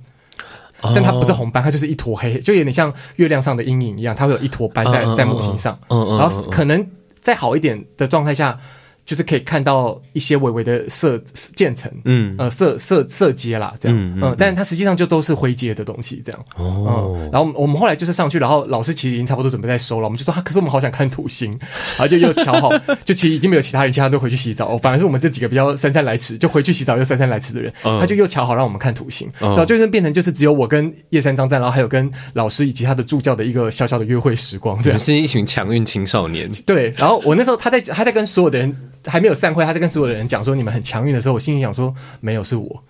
[0.82, 5.78] 但它不是红斑，它就是一坨黑黑，就有点像月亮上的阴影一样，它会有一坨斑在在木星上。
[5.88, 6.86] 嗯嗯，然后可能
[7.20, 8.58] 再好一点的状态下。
[9.06, 11.18] 就是可以看到一些微微的色
[11.54, 21.48] 渐层，嗯，呃，色色色阶啦，这样，嗯，但是它实际上就都是灰阶的东西，这样，哦、嗯，然后我们后来就是上去，然后老师其实已经差不多准备在收了，我们就说，啊，可是我们好想看土星，
[21.96, 22.68] 然后就又瞧好，
[23.04, 38.74] 就其实已经没有其他人，其他人都回去洗澡，反而是我们这几个比较姗姗来迟，就回去洗澡又姗姗来迟的人，嗯、他就又瞧好让我们看土星，嗯、然后就是变成就是只有我跟叶山张赞，然后还有跟老师以及他的助教的一个小小的约会时光，这样，是一群强运青少年，对，然后我那时候他在他在跟所有的人。
[39.06, 42.82] 还没有散会，他在跟所有的人讲说你们很强运的时候，我心里想说没有是我，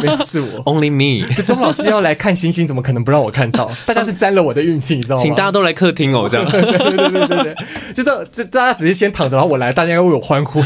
[0.00, 1.26] 没有是我，Only me。
[1.34, 3.70] 这钟老师要来看星星，怎么可能不让我看到？
[3.84, 5.22] 大家是沾了我的运气，你知道吗？
[5.22, 6.50] 请大家都来客厅哦，这样。
[6.50, 7.54] 对对对对对，
[7.94, 10.62] 就这这大家只是先躺着，然后我来，大家要为我欢呼。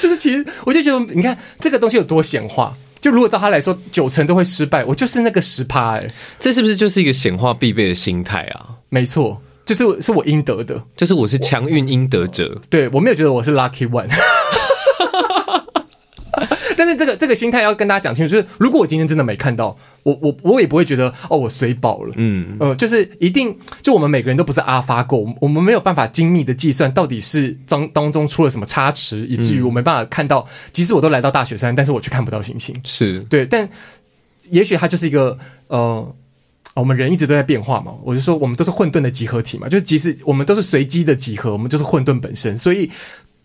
[0.00, 2.74] 就是其实我就觉得，你看这个东西有多显化。
[3.00, 6.06] 就如果照他来说，九成都会失败，我就是那个十趴哎，
[6.38, 8.78] 这是不是就是一个显化必备的心态啊？
[8.90, 9.42] 没错。
[9.64, 14.08] 就是是我应得的，就是我是强运应得者，我对我没有觉得我是 lucky one，
[16.76, 22.56] 但是这个这个心态要跟大家讲清楚，就是如果我今天真的没看到，我我我也不会觉得哦我衰爆了，嗯。
[22.58, 33.20] 呃，就是一定就我们每个人都不是 AlphaGo，我们没有办法精密的计算到底是当当中出了什么差池，以至于我没办法看到，即使我都来到大雪山，但是我却看不到星星，是。
[33.30, 33.68] 对，但
[34.50, 36.14] 也许它就是一个呃。
[36.74, 42.56] 我们人一直都在变化嘛，我就说我们都是混沌的集合体嘛，就是即使我们都是随机的集合，我们就是混沌本身。
[42.56, 42.90] 所以，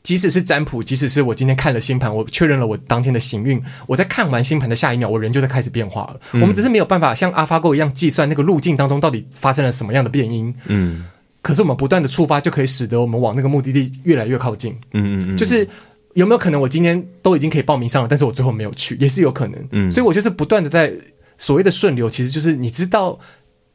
[0.02, 6.20] 即使是占卜，即使是我今天看了星盘，我确认了我当天的行运，我在看完星盘的下一秒，我人就在开始变化了。
[6.32, 10.56] 嗯、我们只是没有办法像 AlphaGo 一样计算那个路径当中到底发生了什么样的变因。
[10.68, 11.04] 嗯，
[11.42, 14.72] 可是我们不断的触发，就可以使得我们往那个目的地越来越靠近。
[14.94, 15.68] 嗯嗯嗯，就是
[16.14, 19.68] 有没有可能我今天都已经可以报名上了，但是我最后没有去，也是有可能。
[19.72, 20.94] 嗯，所以我就是不断的在。
[21.38, 23.20] 所谓的顺流，其实就是你知道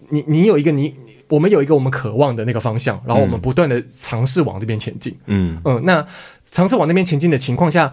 [0.09, 0.95] 你，你你有一个你，
[1.29, 5.17] 我们有一个我们渴望的那个方向，然后我们不断的尝试往这边前进。
[5.27, 6.05] 嗯嗯，那
[6.45, 7.93] 尝试往那边前进的情况下，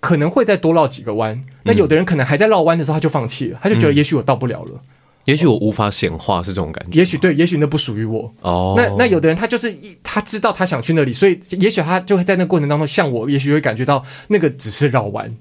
[0.00, 1.42] 可能会再多绕几个弯。
[1.64, 4.80] 那有的人可能还在绕弯的时候，他就放弃了，他就觉得也许我到不了了，嗯、
[5.26, 6.98] 也许我无法显化是这种感觉。
[6.98, 8.32] 也许对，也许那不属于我。
[8.40, 15.36] 哦，那那有的人他就是他知道他想去那里，所以也许他就会在那个过程当中，像我，也许会感觉到那个只是绕弯。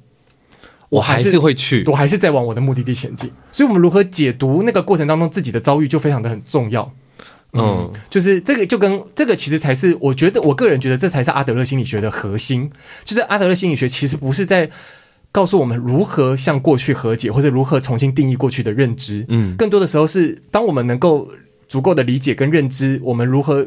[0.91, 3.31] 我还是会去，我还是在往我的目的地前进。
[3.51, 6.91] 所以，我们如何解读那个过程当中自己的遭遇，就非常的很重要。
[7.53, 12.69] 嗯，就是这个，就跟这个其实才是我觉得，我个人觉得这才是阿德勒心理学的核心。
[13.05, 14.69] 就是阿德勒心理学其实不是在
[15.31, 19.25] 告诉我们如何向过去和解，或者如何重新定义过去的认知。
[19.29, 21.29] 嗯，更多的时候是当我们能够
[21.69, 23.65] 足够的理解跟认知，我们如何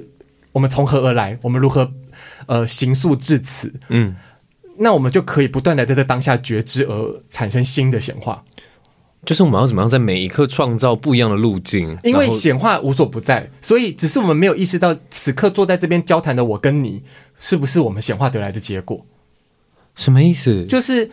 [0.53, 1.91] 我们从何而来，我们如何
[2.47, 4.15] 呃行塑至此，嗯，
[4.79, 8.43] 那我们就可以不断的在这当下觉知而产生新的显化。
[9.25, 11.97] 就是我们要怎么样在每一刻创造不一样的路径？
[12.03, 17.03] 因为显化无所不在，所以只是我们没有意识到，此刻坐在这边交谈的我跟你，
[17.39, 19.07] 是不是我们显化得来的结果？
[19.95, 20.67] 什么意思？
[20.67, 21.09] 就是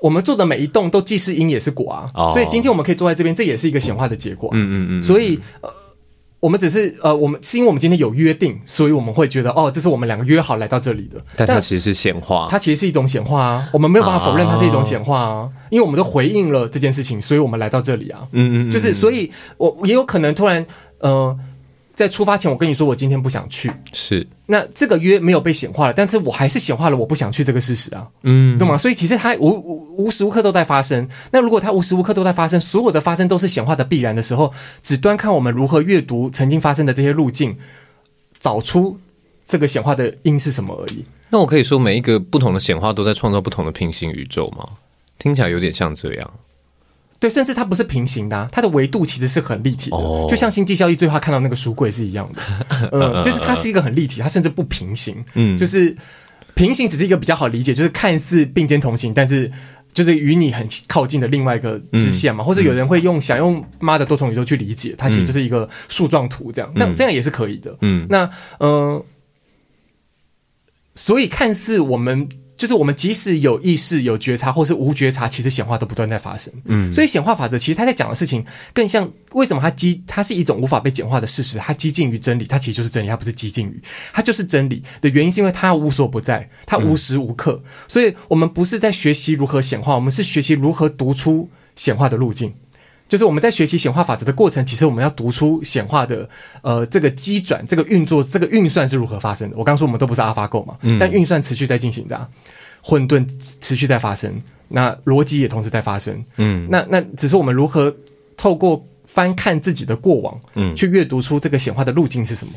[0.00, 2.08] 我们做的每一动都既是因也是果啊。
[2.14, 4.50] 哦、所以今天我们可以坐在这边，这也是一个显化的结果。
[4.52, 5.02] 嗯嗯嗯。
[5.02, 5.68] 所以呃。
[6.40, 11.20] 我们只是呃，我们是因为我们今天有约定，所以我们会觉得哦，这是我们两个约好来到这里的。
[11.36, 13.68] 但它其实是显化，它其实是一种显化啊。
[13.72, 18.26] 我们没有办法否认它是一种显化啊，哦、因为我们都回应了这件事情，所以我们来到这里啊。
[18.32, 20.64] 嗯，嗯嗯，就是所以我也有可能突然
[20.98, 21.38] 呃。
[22.00, 28.78] 在出发前，我跟你说我今天不想去，是那这个约没有被显化了，但是我还是显化了我不想去这个事实啊，嗯，懂吗？
[28.78, 31.06] 所以其实它无无无时无刻都在发生。
[31.30, 34.50] 那如果它无时无刻都在发生，所有的发生都是显化的必然的时候，
[34.82, 37.58] 只端看我们如何阅读曾经发生的这些路径，
[38.38, 38.98] 找出
[39.44, 41.04] 这个显化的因是什么而已。
[41.28, 44.66] 那我可以说每一个不同的显化都在创造不同的平行宇宙吗？
[45.18, 46.30] 听起来有点像这样。
[47.20, 52.40] 对，甚至它不是平行的，啊，它的维度其实是很立体的，哦、就像星际效益最后看到那个书柜是一样的，
[52.92, 55.94] 嗯，就是它是一个很立体，它甚至不平行，嗯，就是
[56.54, 59.52] 平行只是一个比较好理解，就是看似并肩同行，但是
[59.92, 68.24] 就是与你很靠近的另外一个支线嘛，嗯、或者有人会用想用妈的多重宇宙去理解，它其实就是一个树状图这样，这样这样也是可以的，嗯，那
[68.60, 69.04] 嗯、呃，
[70.94, 72.26] 所以看似我们。
[72.60, 76.52] 就是我们即使有意识、有觉察，或是无觉察，其实显化都不断在发生。
[76.66, 78.44] 嗯，所以显化法则其实他在讲的事情，
[78.74, 83.80] 更像为什么它激，它是一种无法被简化的事实，它接近于真理，它其实就是真理，它不是激进于，
[84.12, 87.62] 它就是真理的原因，是因为它无所不在，它无时无刻。
[87.64, 92.52] 嗯，所以我们不是在学习如何显化，我们是学习如何读出显化的路径。
[93.10, 96.26] 就是我们在学习显化法则的过程，其实我们要读出显化的
[96.62, 99.56] 呃这个机转、这个运作、这个运算是如何发生的。
[99.56, 102.28] 我刚刚说我们都不是 AlphaGo 嘛，嗯、但运算持续在进行着，
[102.80, 103.26] 混沌
[103.60, 106.24] 持续在发生，那逻辑也同时在发生。
[106.36, 107.92] 嗯，那那只是我们如何
[108.36, 112.52] 透过翻看自己的过往，嗯，去阅读出这个显化的路径是什么。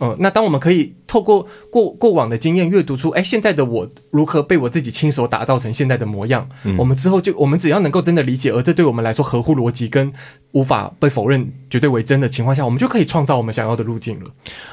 [0.00, 6.48] 嗯，那当我们可以透过过过往的经验阅读出，哎，现在的我如何被我自己亲手打造成现在的模样？
[6.62, 10.12] 嗯，我们之后就，我们只要能够真的理解，而这对我们来说合乎逻辑跟
[10.52, 14.26] 无法被否认、绝对为真的情况下，我们就可以创造我们想要的路径了。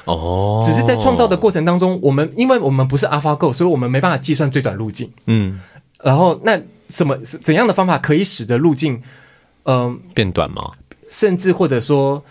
[0.06, 5.12] 哦，只是在创造的过程当中，我们因为我们不是 AlphaGo，所以我们没办法计算最短路径。
[5.26, 5.60] 嗯，
[6.04, 9.02] 然后那什么怎样的方法可以使得路径，
[9.64, 10.70] 嗯、呃，变短吗？
[11.10, 12.24] 甚至或者说，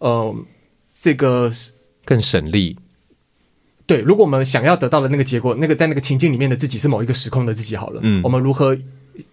[0.00, 0.34] 呃，
[0.90, 1.50] 这个。
[2.04, 2.76] 更省力，
[3.86, 4.00] 对。
[4.00, 8.76] 如果我们想要得到的那个结果，那个在那个情境里面的自己是某一个时空的自己好了，嗯，我们如何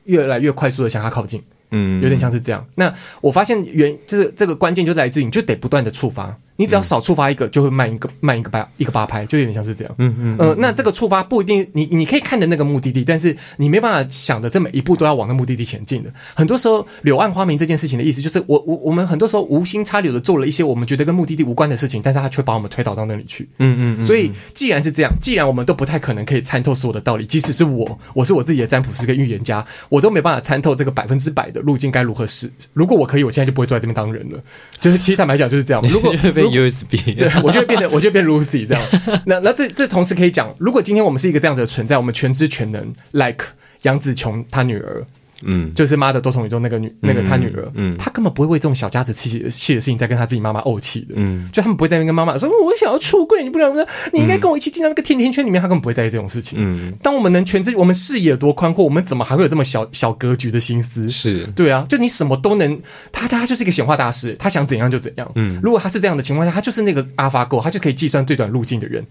[0.05, 1.41] 越来越快速的向他靠近？
[1.71, 2.65] 嗯，有点像是这样。
[2.75, 6.35] 那我发现原就是这个关键就来自于你就得不断的触发。
[6.59, 9.95] 你只要少触发一个，就会慢一个，慢一个八一个八拍，就有点像是这样。
[9.97, 16.11] 嗯嗯呃，那这个触发不一定，你你可以看着那个目的地，但是你没办法想的这每一步都要往那目的地前进的。
[16.33, 23.47] 很多时候，柳暗花明这件事情的意思就是，我我我们很多时候无心插柳的做了一些我们觉得跟目的地无关的事情，但是他却把我们推导到那里去。
[23.59, 24.01] 嗯嗯，嗯。
[24.01, 32.51] 所以，既然是这样，既然我们都不太可能可以参透所有的道理，即使是我，我是我自己的占卜师跟预言家，我都没办法参透这个百分之百的路径该如何是。
[32.73, 34.39] 如果我可以，我现在就不会坐在这边当人了。
[34.79, 35.81] 就是其实坦白讲就是这样。
[35.87, 37.29] 如果被 USB 对。
[37.43, 38.83] 我就会变得，我就变 Lucy 这样。
[39.25, 43.45] 那那这这同时可以讲，如果今天我们是一个这样子的存在，我们全知全能，like
[43.83, 45.05] 杨紫琼她女儿，
[45.43, 49.39] 嗯，就是妈的多重宇宙那个女那个她女儿，嗯，她根本不会为这种小家子气气
[49.75, 53.73] 的事情在跟她自己妈妈怄气的，嗯，就他们不会在那边跟妈妈说，我想要出柜，你不能，
[54.13, 56.59] 你应该跟我一起进到那个甜甜圈里面，她根本不会在意这种事情。
[56.61, 61.09] 嗯，当我们能全知，我们视野多宽阔，我们怎么还会有这么小小格局的心思？
[61.09, 62.79] 是对啊，就你什么都能，
[63.11, 65.31] 他他就是一个显化大师，他想怎样就怎样。
[65.35, 69.05] 嗯，如果他是这样的情况下，他就是那个 AlphaGo，他就可以计算最短路径的人。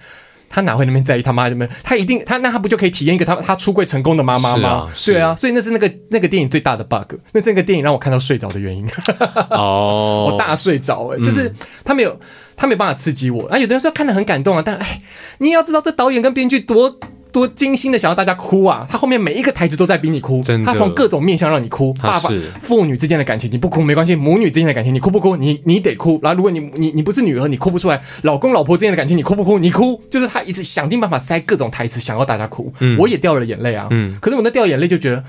[0.48, 1.66] 他哪会那么在意他妈什么？
[1.82, 4.68] 他一定他那他不就可以体验一个他他出柜成功的妈妈吗？
[4.68, 8.86] 啊对啊，所以那是那个那个电影最大的 bug，那是那个电影让我看到睡着的原因。
[9.50, 11.52] 哦，我大睡着哎、欸，就是
[11.84, 12.18] 他没有
[12.56, 13.46] 他没有办法刺激我。
[13.48, 15.02] 啊，有的人说看的很感动啊，但哎，
[15.38, 16.98] 你也要知道这导演跟编剧多。
[17.32, 18.86] 多精心的想要大家哭啊！
[18.88, 21.92] 他后面每一个台词都在逼你哭，他从各种面向让你哭。
[21.94, 25.36] 爸爸、父女之间的感情你不哭没关系，母女之间的感情你哭不哭？
[25.36, 26.18] 你你得哭。
[26.22, 28.00] 然后如果你你你不是女儿，你哭不出来。
[28.22, 29.58] 老公老婆之间的感情你哭不哭？
[29.58, 30.00] 你哭。
[30.10, 32.72] 就是他一直想尽办法塞各种台词，想要大家哭。
[32.80, 33.86] 嗯，我也掉了眼泪啊。
[33.90, 35.22] 嗯，可是我那掉眼泪就觉得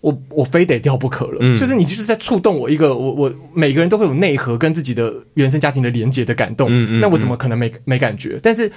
[0.00, 1.38] 我我非得掉不可了。
[1.40, 6.68] 嗯，就是你就是在触动我一个我我每个人都会有内核跟自己的原生家庭的连结的感动。
[6.70, 8.38] 嗯，那我怎么可能没没感觉？
[8.42, 8.70] 但是。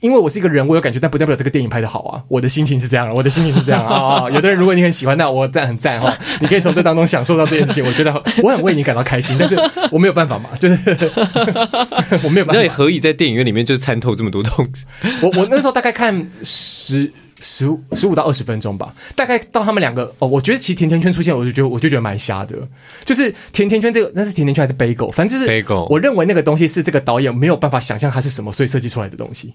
[0.00, 2.22] 因为我是一个人，我有感觉，但不代表这个电影拍的好啊。
[2.28, 4.30] 我的心情是这样，我的心情是这样啊、哦。
[4.30, 6.16] 有的人，如果你很喜欢，那我赞很赞哈。
[6.40, 9.56] 你可以从这当中享受到这件事情，我觉得我很为你感到开心，但是
[9.90, 10.76] 我没有办法嘛，就是
[12.22, 12.54] 我没有办法。
[12.54, 14.84] 那你何以在电影院里面就参透这么多东西？
[15.22, 22.56] 我我那时候大概看十十五十五到二十分钟吧，大概到他们两个哦，我觉得其实甜甜圈出现，我就觉得我就觉得蛮瞎的，
[23.04, 25.86] 就是甜甜圈这个那是甜甜圈还是 bagel，反正就是 bagel。
[25.88, 29.54] 我认为那个东西是这个导演没有办法想象它是什么，所以设计出来的东西。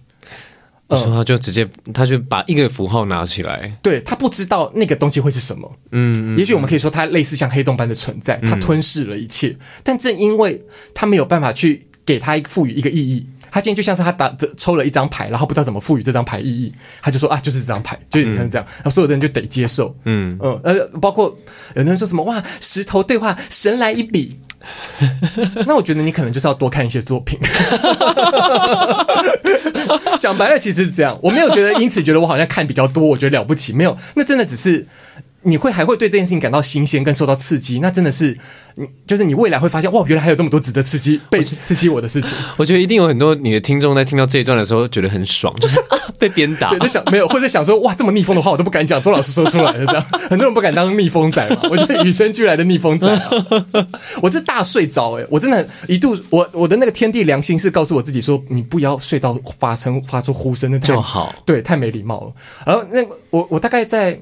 [0.88, 10.62] 我说他就直接，他就把一个符号拿起来，对，他不知道那个东西会是什么，嗯，也许我们可以说它类似像黑洞般的存在，它吞噬了一切，嗯、但正因为
[10.93, 21.38] 他没有办法去给他赋予一个意义，他今天就像是他打的抽了一张牌，然后不知道怎么赋予这张牌意义，他就说啊，就是这张牌，就是你看这样，然后所有的人就得接受，嗯嗯，呃，包括
[21.76, 24.39] 有人说什么哇，石头对话，神来一笔。
[25.68, 27.38] 那我觉得你可能就是要多看一些作品。
[30.20, 31.20] 讲白了，其实是这样。
[31.22, 33.74] 我没有觉得因此觉得我好像看比较多，我觉得了不起。
[33.74, 34.88] 没有，那真的只是。
[35.43, 38.38] 你会还会对这件事情感到新鲜，跟受到刺激，那真的是
[38.75, 42.32] 你就是你未来会发现哇，原来还有这么多值得刺激、被刺激我的事情。
[42.58, 51.58] 我觉得一定有很多你的听众在听到这一段的时候觉得很爽，就是啊 被鞭打，对，就想没有或者想说哇，这么逆风的话我都不敢讲，周老师说出来了这样， 很多人不敢当逆风仔嘛。
[51.69, 53.29] 我觉得与生俱来的逆风仔啊，
[54.21, 62.34] 我这大睡着哎、欸，我真的一度我我的那个天地良心是告诉我自己说，你不要睡到发声发出呼声，的就好，对，太没礼貌了。
[62.65, 64.19] 然后那我我大概在。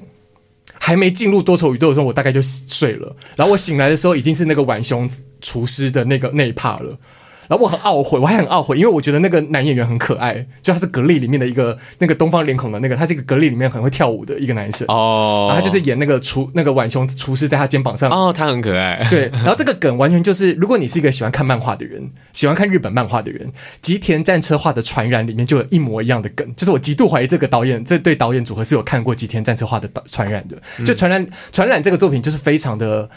[0.84, 3.14] 还没进入多愁宇宙的时候，我大概就睡了。
[3.36, 5.08] 然后我醒来的时候，已经是那个浣熊
[5.40, 6.98] 厨师的那个那一趴了。
[7.48, 15.48] 然后我很懊悔，我还很懊悔，因为我觉得那个男演员很可爱，就他是格力里面的一个那个东方脸孔的那个，他是一个格力里面很会跳舞的一个男生哦。
[15.48, 19.06] 然后他就是演那个厨那个浣熊厨师在他肩膀上哦，他很可爱。
[19.10, 23.50] 对，然后这个梗完全就是，如果你是一个喜欢看漫画的人，喜欢看日本漫画的人，
[23.80, 33.10] 吉田战车画的传染里面就有一模一样的梗，就是我极度怀疑这个导演这对导演组合是有看过吉田战车画的传染的，就传染传染这个作品就是非常的。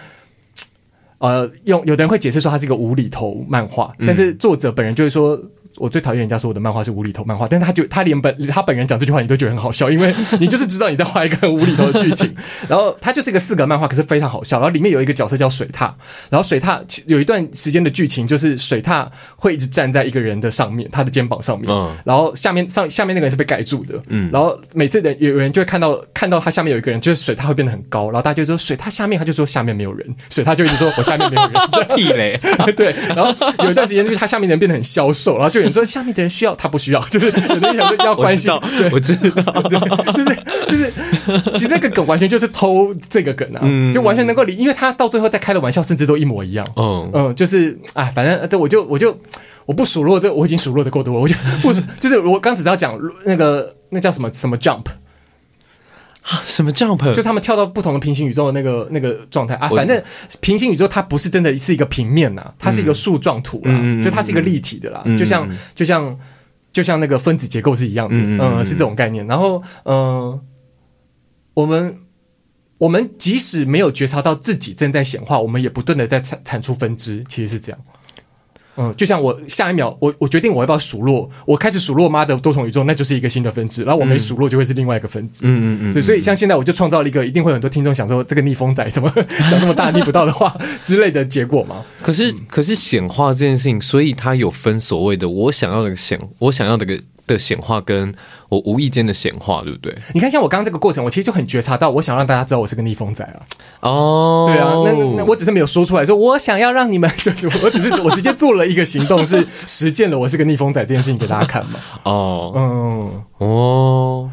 [1.26, 5.42] 呃，用有的人会解释说它是一个无厘头漫画，但是作者本人就是说。
[5.78, 12.34] 我最讨厌人家说我的漫画是无厘头漫画，但是他就他连本他本人讲这句话，你都觉得很好笑，因为你就是知道你在画一个很无厘头的剧情。
[12.70, 14.58] 然后他就是一个四格漫画，可是非常好笑。
[14.60, 15.92] 然后里面有一个角色叫水獭，
[16.30, 21.70] 然后水獭有一段时间的剧情就是水獭会一直站在一个人的上面，他的肩膀上面，
[22.04, 31.62] 然后下面上下面那个人是被盖住的，嗯，然后每次人有人就会看到看到他下面有一个人，就是水獭会变得很高，然后大家就说水獭下面，他就说下面没有人，水獭就一直说我下面没有人，
[31.98, 32.40] 屁嘞，
[32.76, 32.96] 对。
[33.16, 33.34] 然后
[33.66, 36.56] 有一段时间就是他下面人变得很消瘦，然后就有人说下面的人需要。
[36.56, 38.52] 他不需要，就是有的人想说要 关心，
[38.92, 39.80] 我知道， 对，
[40.14, 40.36] 就是
[40.68, 40.94] 就是，
[41.54, 46.66] 其实那个梗完全就是偷这个梗啊，嗯、就完全能够理，因为他到最后在开的玩笑，甚至都一模一样。
[46.76, 49.16] 嗯嗯，就是啊，反正这我就我就
[49.66, 54.86] 我不数落这个，我已经数落的够多了，我就不就是我刚只是要讲那个那叫什么什么 jump。
[56.46, 57.14] 什么 jump？
[57.14, 60.02] 就他们跳到不同的平行宇宙的那个那个状态啊，反正
[60.42, 66.18] 平行宇宙它不是真的是一个平面呐、啊，它是一个树状图啦，嗯、就它是一个立体的啦，嗯、就像就像
[66.74, 69.26] 就像那个分子结构是一样的，嗯，嗯，是这种概念。
[69.28, 70.42] 然后，嗯、呃，
[71.54, 71.98] 我们
[72.80, 77.80] 我们即使没有觉察到自己正在显化，我们也不断的在产产出分支，其实是这样。
[78.78, 85.42] 嗯，就像我下一秒，我我决定我要不要数落，我开始数落妈的多重宇宙，那就是一个新的分支，然后我没数落就会是另外一个分支。
[85.44, 85.94] 嗯嗯嗯。
[85.94, 89.10] 所以所以像现在我就创造了一个，一定会有很多听众想说这个逆风仔怎么
[89.50, 91.84] 讲那么大逆不道的话 之类的结果嘛。
[92.02, 97.00] 可是可是显化这件事情，所以它有分所谓的我想要的显，我想要的个。
[97.28, 98.14] 的显化跟
[98.50, 99.96] 我无意间的显化，对不对？
[100.14, 103.40] 你看，像我刚刚这个过程，我其实就很觉察到，我想让大家知道我是个逆风仔啊。
[103.82, 111.80] 哦，对啊，那那我只是没有说出来，说我想要让你们，就是我只是我直接做了一个行动，是实践了我是个逆风仔这件事情给大家看嘛。
[112.04, 114.32] 哦，嗯，哦。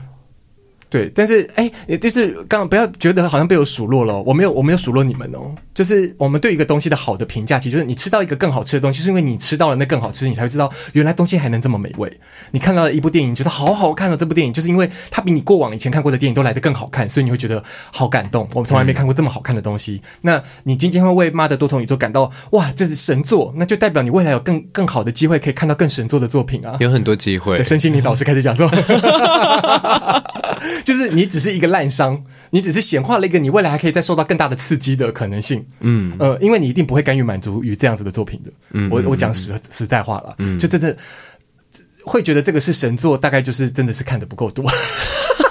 [0.93, 5.55] 对，但是哎，也就是刚刚不要觉得好像被我数落了，我没有，我没有数落你们哦。
[5.73, 12.13] 就是我们对一个东西的好的评价，其实就是你吃到一个更好吃的东西，就是因为你吃到了那更好吃，你才会知道原来东西还能这么美味。
[12.51, 18.47] 你看到了一部电影，觉得好好看的这部电影，就是因为它比你过往以前看过的电影都来得更好看，所以你会觉得好感动。
[18.53, 20.03] 我们从来没看过这么好看的东西。
[20.03, 27.57] 嗯、那你今天会为《妈的多重宇宙》感到哇，这是神作，那就代表你未来有更更好的机会可以看到更神作的作品啊，有很多机会。
[27.57, 28.71] 对，身心灵导师开始讲说。
[30.85, 35.65] 就是你只是一个烂商，你只是显化了一个你未来还可以再受到更大的刺激的可能性。
[35.81, 38.51] 嗯呃，因为你一定不会甘于满足于这样子的作品的。
[38.73, 40.97] 嗯，我我讲实实在话了，嗯，就真的
[42.05, 44.65] 会觉得这个是神作，大概就是真的是看的不够多，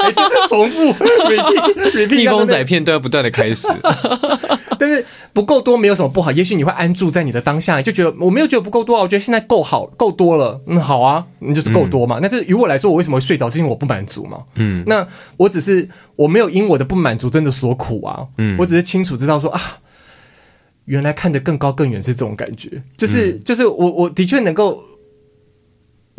[0.02, 3.68] 还 是重复 repeat repeat 逆风仔片都要不断的开始。
[4.80, 12.18] 但是不够多没有什么不好，也许你会安住在你的当下，就觉得我没有觉得不够多啊，我觉得现在够好，够多了，嗯，好啊，你就是够多嘛。
[12.20, 13.48] 那这于我来说，我为什么会睡着？
[13.48, 14.40] 是因为我不满足嘛。
[14.56, 18.26] 嗯，那我只是我没有因我的不满足真的所苦啊。
[18.40, 19.62] 嗯，我只是清楚知道说啊，
[20.86, 24.84] 原来看得更高更远是这种感觉，就是就是我我的确能够。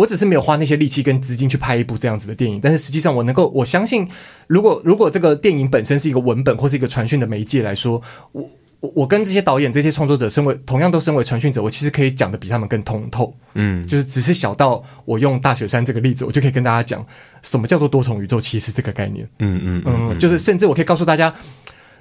[0.03, 4.09] 我只是没有花那些力气跟资金去拍一部这样子的电影，但是实际上我能够，我相信，
[4.49, 8.51] 如果如果这个电影本身是一个文本或是一个传讯的媒介来说，我
[8.81, 13.33] 我我跟这些导演、这些创作者，身为同样都身为传讯者，我其实可以讲的比他们更通透。
[13.55, 17.07] 嗯，就是只是小到我用大雪山这个例子，我就可以跟大家讲
[17.43, 19.25] 什么叫做多重宇宙，其实这个概念。
[19.39, 21.33] 嗯嗯嗯，嗯，就是甚至我可以告诉大家。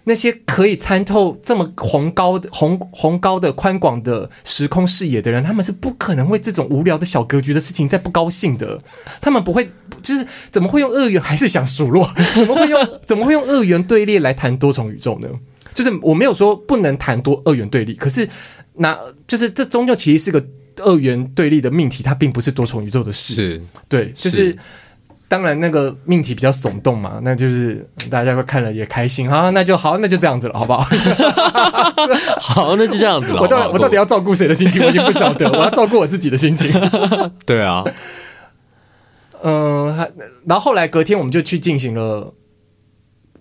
[0.05, 8.81] 那些可以参透这么宏高的宏宏高的宽广的时空视野的人，他们是不可能为这种无聊的小格局的事情在不高兴的。
[9.21, 9.71] 他们不会，
[10.01, 11.21] 就是怎么会用二元？
[11.21, 12.11] 还是想数落？
[12.33, 12.89] 怎么会用？
[13.05, 15.27] 怎么会用二元对立来谈多重宇宙呢？
[15.73, 18.27] 就是我没有说不能谈多二元对立，可是
[18.75, 18.97] 那
[19.27, 20.43] 就是这终究其实是个
[20.77, 23.35] 二元对立的命题，它并不是多重宇宙的事。
[23.35, 24.49] 是，对，就是。
[24.49, 24.57] 是
[25.31, 30.79] 当然，那个命题比较耸动嘛，那就是大家会看了也开心哈，那就好，那就这样子了，好不好？
[32.37, 33.41] 好，那就这样子了。
[33.41, 35.47] 我到我到底要照顾谁的心情，我已经不晓得。
[35.55, 36.69] 我要照顾我自己的心情。
[37.45, 37.81] 对啊，
[39.41, 40.11] 嗯、 呃，
[40.45, 42.33] 然后后来隔天我们就去进行了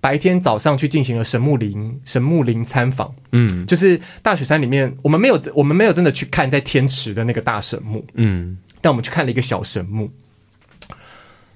[0.00, 3.12] 白天早上去进行了神木林神木林参访。
[3.32, 10.08] 嗯，就是大雪山里面，我们没有我们没有真的去看在天池的那个大神木，嗯，但我们去看了一个小神木。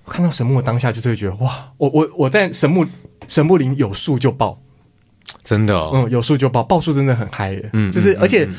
[0.04, 2.84] 我看到神木的当下，就是会觉得哇，我我我在神木
[3.26, 4.60] 神木林有树就爆，
[5.42, 8.54] 真的、哦，嗯，有树就爆，爆树真的很嗨耶，嗯，就是而且、嗯、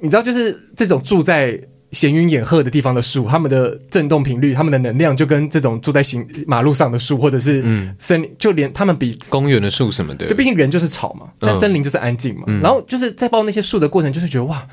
[0.00, 1.60] 你知道，就是这种住在
[1.90, 7.60] 闲云野鹤的地方的树，它们的震动频率，它们的能量，就跟这种住在行马路上的树，或者是
[7.98, 14.66] 森林，嗯、就连他们比公园的树什么的，就毕竟人就是吵嘛，但森林就是安静嘛，嗯、然后就是在抱那些树的过程，就是觉得哇，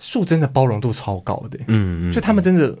[0.00, 2.76] 树真的包容度超高的，嗯嗯，就他们真的。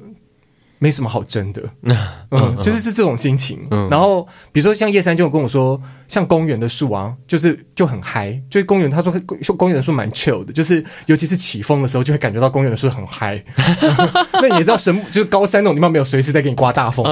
[0.78, 1.62] 没什么好争的，
[2.30, 3.58] 嗯，就是是这种心情。
[3.90, 4.22] 然后
[4.52, 9.12] 比如说像叶山就有跟我说，像公园的树啊，就是就很嗨，就是公园他说
[9.42, 13.42] 说公园的树蛮 chill 的，就是尤其是起风的时候，就会感觉到公园的树很嗨。
[14.40, 17.04] 那你也知道神就是高山那种地方没有随时在给你刮大风，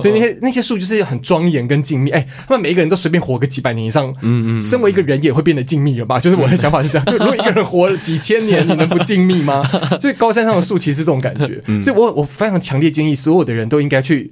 [0.00, 2.12] 所以那些那些树就是很庄严跟静谧。
[2.12, 6.18] 哎，他们每一个人都随便活个几百年以上，嗯嗯，身为一个人也会变得静谧了吧？
[6.18, 9.62] 就是我的想法是这样，就如果一个人活了几千年，你能不静谧吗？
[10.00, 14.30] 所以高山上的树其实是这种感觉，所以我我非常强烈建议所有的人都应该去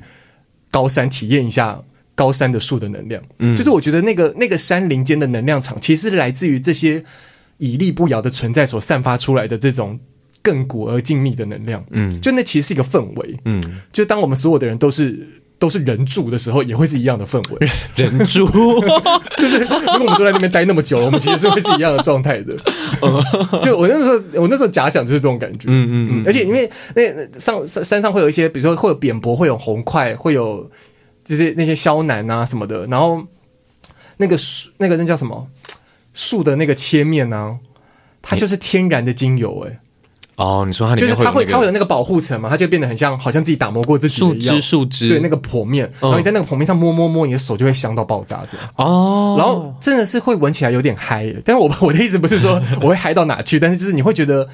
[0.71, 1.83] 高山体验一下
[2.15, 7.03] 高山的树的能量，嗯，就是我觉得那个那个山林间的能量场，其实来自于这些
[7.59, 9.99] 屹立不摇的存在所散发出来的这种
[10.45, 13.61] 亘古而静谧的能量，嗯，就那其实是一个氛围，嗯，
[13.93, 15.42] 就当我们所有的人都是。
[15.63, 17.69] 都是人住的时候，也会是一样的氛围。
[17.95, 18.51] 人住
[19.39, 22.53] 就是，如果我们都在那边待那么久了，我们其实是会是一样的状态的。
[23.61, 25.69] 就我那时候，我那时候假想就是这种感觉。
[25.69, 26.25] 嗯嗯嗯。
[26.27, 30.69] 而且因为那上山上会有一些，比如说会有扁柏，会有红块，会有
[31.25, 32.85] 就是那些萧楠啊什么的。
[32.89, 33.25] 然后
[34.17, 35.47] 那个树，那个那叫什么
[36.13, 37.57] 树的那个切面呢、啊？
[38.21, 39.79] 它就是天然的精油、欸，哎。
[40.43, 44.57] 哦，你说它里面就是它会它会有那个保护层嘛，它就变得很像，好像自己打磨过自己一样。
[44.57, 48.69] 树枝树枝，对那个剖面，然后你在那个剖面上摸摸摸，你的手就会香到爆炸这样。
[48.77, 54.49] 哦，然后真的是会闻起来有点嗨，但是我我的意思不是说我会嗨到哪去，但是就是你会觉得，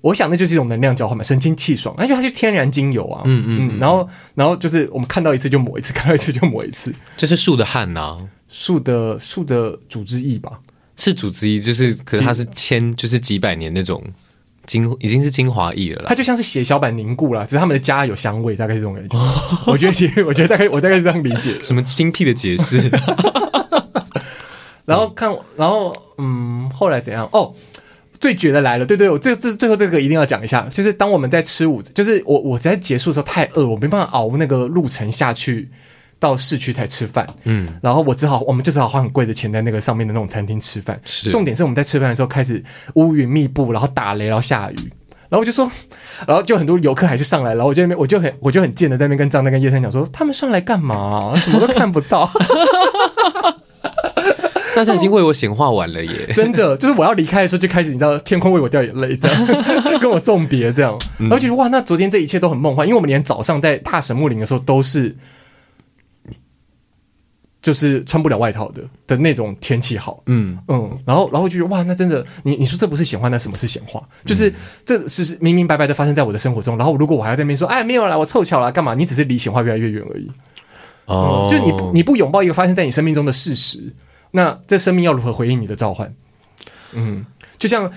[0.00, 8.16] 我想那就是一种能量交换嘛，神清气爽，而且它就天然精油啊，嗯嗯，然后然后就是我们看到一次就抹一次，看到一次就抹一次，这是树的汗呐，
[8.48, 10.58] 树的树的组织液吧，
[10.96, 14.02] 是组织液，就是可是它是千就是几百年那种。
[14.66, 19.18] 精已经是精华液了啦，它就像是血小板凝固了，只是他们的家有香味，大概是这种感觉。
[19.66, 21.54] 我觉得其实， 我觉得大概我大概是这样理解。
[21.62, 22.90] 什么精辟的解释？
[24.84, 27.28] 然后看，然后嗯，后来怎样？
[27.32, 27.54] 哦，
[28.20, 35.68] 最绝的来了，对对，我最这最后这个一定要讲一下，就是当我们在吃午，就是我我在结束的时候太饿，我没办法熬那个路程下去。
[36.22, 41.00] 到市区才吃饭，嗯，然后我只好，我们就只好花很贵的钱在那个上面的那种餐厅吃饭。
[41.04, 42.62] 是，重点是我们在吃饭的时候开始
[42.94, 44.92] 乌云密布，然后打雷，然后下雨，
[45.28, 45.68] 然后我就说，
[46.28, 51.34] 然后就很多游客还是上来，然后我就那边我就很我就很贱的在那边跟张丹跟叶三讲说，他们上来干嘛？
[51.34, 52.30] 什么都看不到。
[54.76, 56.10] 大家已经为我显化完了耶！
[56.32, 59.46] 真的，就是我要离开的时候就开始，你知道，天空为我掉眼泪，这样
[60.00, 60.96] 跟我送别，这样。
[61.18, 65.16] 然后就觉得哇，那昨天这一切都很梦幻，因为我们连早上在踏神木林的时候都是。
[67.62, 74.02] 就是穿不了外套的的那种天气好，嗯嗯，然后然后就觉得哇，那真的，你你说这不是闲话，那什么是闲话？
[74.26, 74.52] 就是
[74.84, 78.94] 这是明明白白的发生在我的生活中，然后如果我还要在那边说，哎，没有啦，我凑巧啦，干嘛？
[78.94, 80.28] 你只是离闲话越来越远而已。
[81.06, 83.94] 哦，嗯，就你你不拥抱一个发生在你生命中的事实，
[84.32, 86.12] 那这生命要如何回应你的召唤？
[86.94, 87.24] 嗯，
[87.58, 87.88] 就像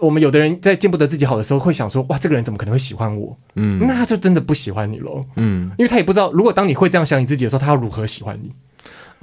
[0.00, 5.24] 我们有的人在见不得自己好的时候，会想说：“哇，这个人怎么可能会喜欢我？”嗯，那他就真的不喜欢你喽。
[5.36, 8.52] 嗯，因为他也不知道，如果当你会这样想你自己的时候，他要如何喜欢你？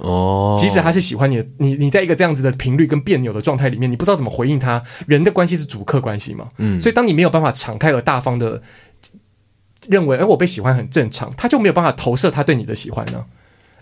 [0.02, 4.82] 哦，即使他是喜欢你的，你你在一个这样子的频率跟别扭的状态里面，你不知道怎么回应他。
[5.06, 6.48] 人的关系是主客关系嘛？
[6.58, 8.60] 嗯，所以当你没有办法敞开而大方的
[9.88, 13.24] 认为，哎，我被喜欢很正常，他就没有办法投射他对你的喜欢呢，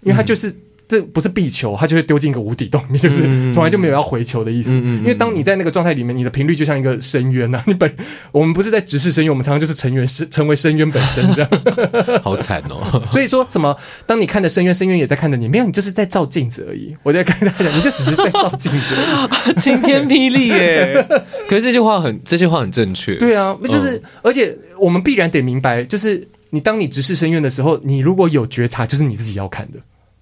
[0.03, 0.55] 因为他就是。
[0.91, 3.53] 这不是必球，他就会丢进一个无底洞，你是不是？
[3.53, 4.72] 从来就没有要回球的意思。
[4.72, 7.64] 因为当你在那个状态里面，你的频率就像一个深渊呐、啊。
[7.68, 7.88] 你本
[8.32, 11.51] 我们不是在直视深渊，我们常常就是成员是成为深渊本身这样。
[12.24, 13.01] 好惨哦！
[13.12, 13.76] 所以说什么？
[14.05, 16.97] 当你看着深渊，深渊也在看着你，没有，你就是在照镜子而已。
[17.05, 19.55] 我在跟大家讲，你就只是在照镜子而已。
[19.61, 21.07] 晴天霹雳耶！
[21.49, 23.14] 可是这句话很，这句话很正确。
[23.16, 29.78] 对啊，就是，嗯、而且我们必然得明白，就是你当你直视深渊的时候，你如果有觉察，就是你自己要看的。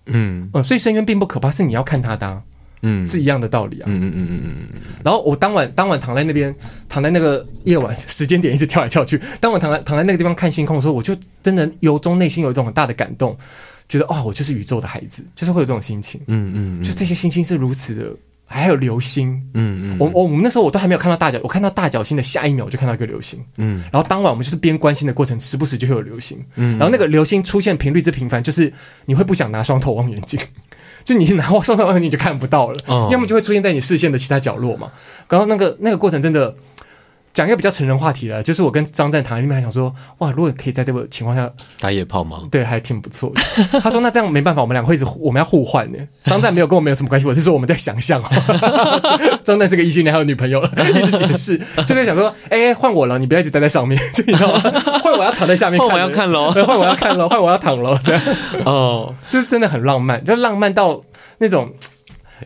[0.08, 2.42] 嗯嗯，所以深渊并不可怕，是你要看他的、啊，
[2.82, 3.84] 嗯，是一样的道理啊。
[3.86, 4.80] 嗯嗯嗯嗯嗯。
[5.04, 6.54] 然后我当晚当晚躺在那边，
[6.88, 9.20] 躺在那个夜晚时间点一直跳来跳去。
[9.40, 13.36] 当晚躺在躺在那个地方看星空的时候，我就真的由衷内心有一种很大的感动，
[13.88, 16.20] 觉得哦，我就是宇宙的孩子，就是会有这种心情。
[16.26, 18.16] 嗯嗯，嗯，就这些星星是如此的。
[18.50, 28.72] 还有流星，嗯嗯，我我我们那时候我都还没有看到大角，我看到大角星的下一秒我就看到一个流星，嗯，然后当晚我们就是边关心的过程，时不时就会有流星，嗯，然后那个流星出现频率之频繁，就是
[29.04, 30.40] 你会不想拿双头望远镜，
[31.04, 34.90] 就你拿双头望远镜就看不到了，哦，要么就会出现在你视线的其他角落嘛，
[35.28, 36.56] 然后那个那个过程真的。
[37.38, 42.42] 讲一个比较成人话题的，就是我跟张湛谈，里面还想说，哇，如果可以在这个情况下打野炮吗？
[42.50, 43.40] 对，还挺不错的。
[43.78, 45.98] 他说，那这样没办法，我们两个会一直我们要互换呢。
[46.24, 48.20] 张湛没有跟我没有什么关系，我是说我们在想象。
[49.44, 54.60] 张湛是个异性恋，还有女朋友了，一直解释，就在想说，哎、欸，换我了，你不要一直待在上面， 你知道吗？
[55.00, 58.22] 换我要躺在下面看，换我要看喽，换我要看喽，换我要躺喽，这样
[58.66, 61.00] 哦，就是真的很浪漫，就浪漫到
[61.38, 61.72] 那种。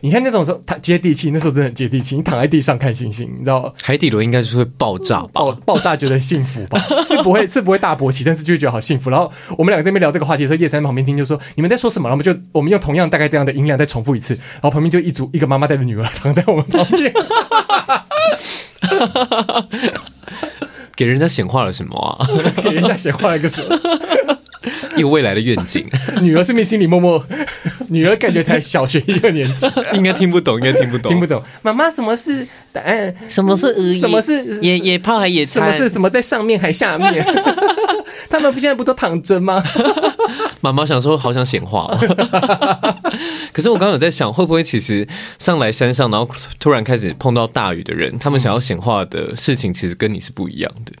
[0.01, 2.15] 你看那种时候，他接地气，那时候真的很接地气。
[2.15, 3.71] 你躺在地上看星星，你知道吗？
[3.81, 5.29] 海底轮应该是会爆炸吧？
[5.33, 6.79] 爆爆炸觉得幸福吧？
[7.07, 9.09] 是不会是不会大勃起，但是就会觉得好幸福。
[9.09, 12.09] 然后我们两个在那边聊这个话题的时候，叶珊在旁边听，就说你们在说什么？
[12.09, 14.33] 然后我们就我们用同样大概这样的音量再重复一次。
[14.35, 17.13] 然后旁边就一组一个妈妈带着女儿躺在我们旁边，
[20.95, 22.27] 给人家显化了什么啊？
[22.63, 23.79] 给人家显化了一个什么？
[24.97, 25.85] 一个未来的愿景，
[26.21, 27.25] 女儿顺便心里默默，
[27.89, 31.41] 女儿感觉才小学一二年级， 应该听不懂，应该听不懂，听不懂。
[31.61, 33.13] 妈妈，什么是答案？
[33.27, 35.45] 什么是什么是野野炮还野？
[35.45, 37.25] 什么是什么在上面还下面？
[38.29, 39.63] 他们不现在不都躺着吗？
[40.61, 42.95] 妈妈想说，好想显化哦。
[43.51, 45.07] 可是我刚刚有在想，会不会其实
[45.39, 46.27] 上来山上，然后
[46.59, 50.93] 突然开始碰到大雨的人，他们想要显化的事情，其实跟你是不一样的。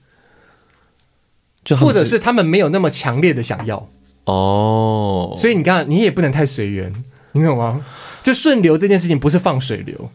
[1.79, 3.87] 或者是他们没有那么强烈的想要
[4.25, 6.93] 哦，所以你看，你也不能太随缘，
[7.33, 7.85] 你懂吗？
[8.21, 10.09] 就顺流这件事情不是放水流，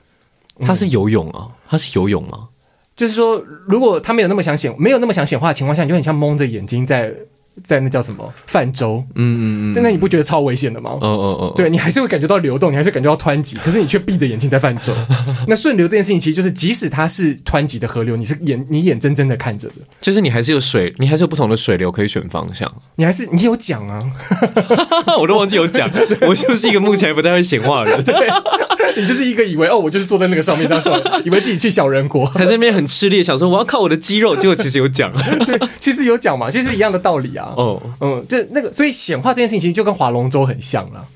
[0.60, 2.48] 它是游泳啊，它是游泳吗？
[2.94, 7.14] 就是说，如果他没有那么想显，没有那么想显化的情况下，你就很像蒙着眼睛在。
[7.64, 8.32] 在那叫什么？
[8.46, 9.02] 泛舟？
[9.14, 10.90] 嗯嗯嗯，但那你不觉得超危险的吗？
[11.00, 14.92] 哦哦哦，对，你还是会感觉到流动，你还是感觉到湍急，可是你却闭着眼睛在泛舟。
[15.48, 23.98] 那顺流这件事情，其实就是即使它是湍急的河流，你是眼你眼睁睁的看着的，就是你还是有水，你还是有不同的水流可以选方向，你还是你有讲啊，
[25.20, 25.90] 我都忘记有讲，
[26.28, 28.14] 我就是一个目前不太会显化的人，对，
[28.96, 30.92] 你就是一个以为哦，我就是坐在那个上面然后，
[31.24, 35.10] 以为自己去小人国，还在那边很吃力，想说我要靠我的肌肉，结果其实有讲，
[35.44, 37.54] 对，其实有讲嘛，其实一样的道理啊。
[37.56, 41.06] 哦，嗯，就那个，所以显化这件事情其实就跟划龙舟很像了，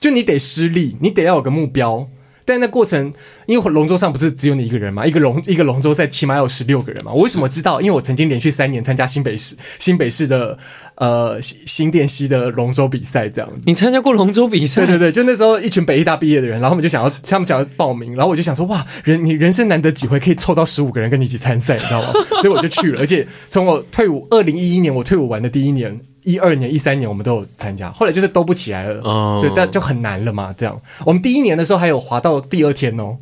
[0.00, 2.08] 就你得施力，你得要有个目标。
[2.50, 3.12] 但那过程，
[3.46, 7.12] 因为龙舟上不是只有你一个人嘛，一个龙一个龙舟赛起码有十六个人嘛。
[7.12, 7.80] 我为什么知道？
[7.80, 10.58] 因为我曾经连续三年参加新北市新北市的
[10.96, 13.56] 呃新店溪的龙舟比赛，这样子。
[13.66, 14.84] 你参加过龙舟比赛？
[14.84, 22.12] 对对对，就那时候一群北艺大毕业的人，然后我们就想要他们想要报名，然后我就想说哇，人你人生难得几回可以凑到十五个人跟你一起参赛，你知道吗？
[22.40, 26.00] 所以我就去了，而且从我退伍二零一一年我退伍完的第一年。
[26.24, 29.40] 一二年、一三年我们都有参加，后来就是都不起来了，oh.
[29.40, 30.54] 对，但就很难了嘛。
[30.56, 33.16] 这样，我们第一年的时候还有滑到第二天哦，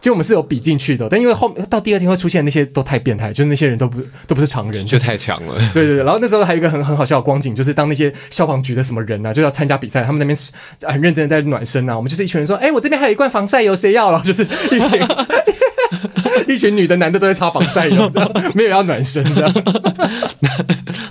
[0.00, 5.54] 就我们是有比进去的，但因为后到第二天会出现那些都太变态，就是那些人都不都不是常人，就太强了。
[5.72, 10.36] 对对对，然后那时候还有一个很很好笑的光景，就是当那些消防局的什么人啊，就要参加比赛，他们那边
[10.90, 14.20] 很认真的在暖身啊，我们就是一群人说，哎，我这边还有一罐防晒油，谁要了？
[14.24, 15.06] 就是一 群
[16.48, 19.52] 一群女的、男的都在擦防晒油，这样没有要暖身这样。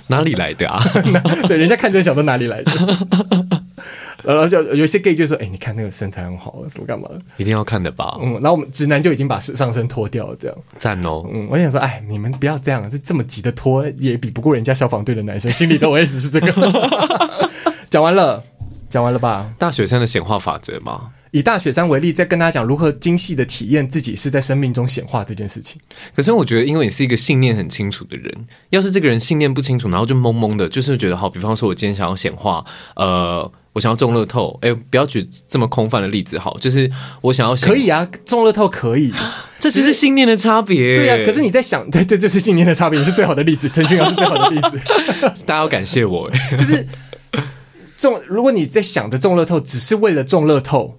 [0.08, 0.82] 哪里来的啊？
[1.48, 2.72] 对，人家看真小都哪里来的？
[4.24, 7.08] 然后就有些 gay 就说：“哎、欸，你看那个身材很好，什么干嘛？
[7.36, 11.24] 一定要看的吧？”嗯，然后我们直男就已经把上身脱掉了，这样赞哦。
[11.32, 16.52] 嗯，我想说，哎，你们不要这样，这这么急的脱也比不过人家消防队的男生， 心里的 OS 是这个。
[17.88, 18.42] 讲完了，
[18.90, 19.48] 讲完了吧？
[19.58, 21.10] 大雪山的显化法则吗？
[21.36, 25.78] 以大雪山为例，再跟大家讲如何精细的体验自己是在生命中显化这件事情。
[26.14, 31.28] 可是我觉得，因为你是一个信念很清楚的人，要是这个人信念不清楚，然后就懵懵的，就是觉得好。
[31.28, 32.64] 比方说，我今天想要显化，
[32.94, 39.12] 呃，我想要中乐透，哎，不要举这么空泛的例子，好，就是我想要可以啊，中乐透可以，
[39.60, 40.96] 这只是信念的差别。
[40.96, 44.80] 对啊，可是你在想， 对对，这是信念的差别，你是最好的例子，陈俊阳是最好的例子，
[45.44, 46.86] 大家要感谢我，就是。
[47.96, 50.98] 中，如果你在想着中乐透只是为了中乐透，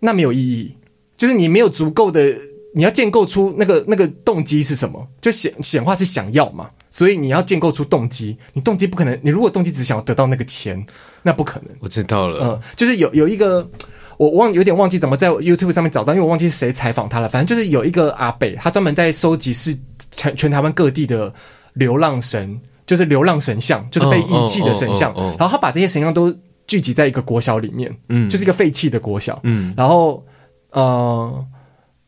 [0.00, 0.74] 那没有意义。
[1.16, 2.36] 就是你没有足够的，
[2.74, 5.04] 你要建构出那个那个动机是什么？
[5.20, 8.36] 就显显化是想要嘛，所以你要建构出动机。
[8.52, 10.86] 你动机不可能，你如果动机只想要得到那个钱，
[11.22, 11.74] 那不可能。
[11.80, 13.68] 我知道了，嗯，就是有有一个
[14.16, 17.28] 我忘有点忘记怎么在 YouTube 上面找到，因为我忘记是谁采访他了。
[17.28, 19.76] 反正就是有一个阿北，他专门在收集是
[20.12, 21.32] 全全台湾各地的
[21.74, 22.60] 流浪神。
[22.86, 26.34] 就是流浪神像，就是被遗弃的神像，然后他把这些神像都
[26.68, 30.24] 聚集在一个国小里面，嗯，就是一个废弃的国小，嗯，然后
[30.70, 31.46] 呃，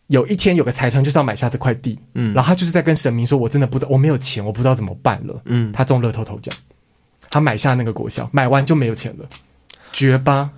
[0.06, 6.54] 有一天有个财团就是要买下这块地，嗯，然后他就是在跟神明说，我真的不知道，我没有钱，我不知道怎么办了，嗯，他中乐透头奖，
[7.30, 9.28] 他买下那个国小，买完就没有钱了，
[9.90, 10.50] 绝吧。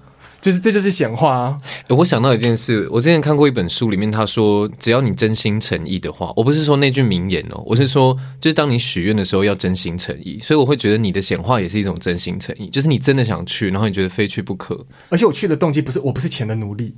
[0.42, 1.58] 就是这就是显化啊！
[1.88, 16.92] 我想到一件事，我之前看过一本书，里面他说，只要你真心诚意的话，我不是说那句名言哦，我是说，就是当你许愿的时候要真心诚意，所以我会觉得你的显化也是一种真心诚意，就是你真的想去，然后你觉得非去不可，而且我去的动机不是，我不是钱的奴隶。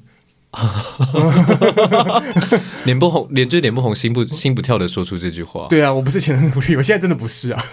[2.84, 5.66] 脸不红，脸就脸不红，心不心不跳的说出这句话。
[5.68, 7.64] 对啊，我不是钱的奴隶，我现在真的不是啊。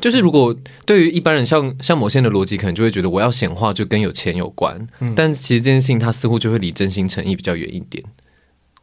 [0.00, 0.54] 就是如果
[0.86, 4.86] 对于一般人像，像像某些人的逻辑，可能就会觉得我要显化就跟有钱有关。
[5.00, 8.02] 嗯，但其实这件事情，它似乎就会离真心诚意比较远一点。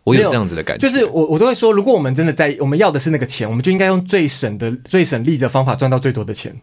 [0.03, 6.55] 我有这样子的感觉，就是我我都会说，如果我们真的在我们要的是那个钱，我们就应该用最省的、最省力的方法赚到最多的钱。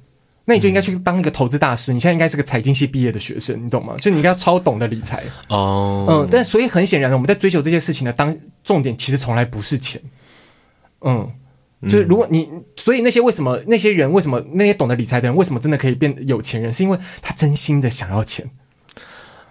[0.46, 1.92] 那你就应该去当一个投资大师。
[1.92, 3.94] 你现在应该是个财经系毕业的学生，你懂吗？
[3.98, 6.06] 就你应该要超懂得理财哦。
[6.08, 10.00] 嗯，但所以很显然，我们在追求这些事情的当重点，其实从来不是钱。
[11.00, 11.30] 嗯，
[11.84, 18.50] 就是如果你，所以那些为什么那些人为什么那些懂得理财的人为什么真的可以变有钱人，是因为他真心的想要钱。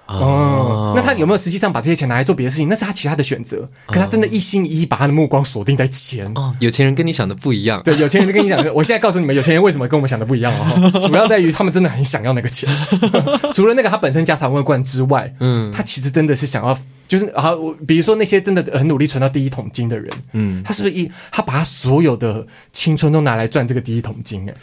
[0.06, 2.68] 哦、嗯，那他有没有实际上把这些钱拿来做别的事情？
[2.68, 3.68] 那是他其他的选择。
[3.88, 6.30] 可他真的一心一意把他的目光锁定在钱。
[6.36, 7.82] 哦， 有钱人跟你想的不一样。
[7.84, 10.92] 对，有钱人跟你讲，我现在告诉你们，有钱人为什么跟我们想的不一样啊？
[11.02, 12.70] 主要在于他们真的很想要那个钱。
[13.54, 16.78] 除了那个他本身家财万贯之外，嗯，他其实真的是想要，
[17.08, 24.48] 就是啊，我比如说那些真的很努力存到第一桶金的人，嗯，他是不是一他把他所有的青春都拿来赚这个第一桶金？
[24.50, 24.54] 哎。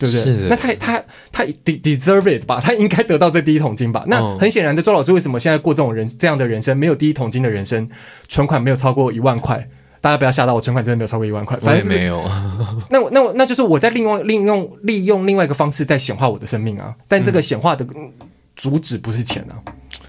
[0.00, 0.48] 对不对？
[0.48, 2.58] 那他他他 deserve it 吧？
[2.64, 4.02] 他应该得到这第一桶金吧？
[4.06, 7.86] 那很显然的，周老师为什么现在过这种人这样的人生，没有第一桶金的人生，
[8.26, 9.68] 存款没有超过一万块？
[10.00, 12.18] 大家不要吓到我，存款真的没有超过一万块，反正没有。
[12.88, 16.94] 那我那我那就是我在另外利用利用另外一个方式在显化我的生命啊！
[17.06, 17.86] 但这个显化的
[18.56, 19.60] 主旨不是钱啊，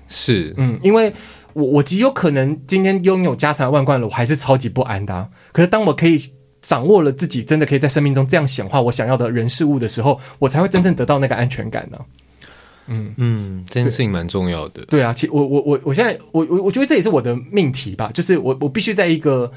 [0.07, 1.11] 是嗯，因为
[1.51, 5.27] 我我极有可能今天拥有家财万贯了，我还是超级不安的啊。
[5.51, 6.21] 可是当我可以。
[6.61, 12.05] 掌握了自己真的可以在生命中这样显化我想要的人事物的时候，我才会真正得到那个安全感呢、啊。
[12.87, 14.83] 嗯嗯，这件事情蛮重要的。
[14.85, 19.51] 对啊，其我我我我现在我我我觉得这也是我的命题吧，就是我我必须在一个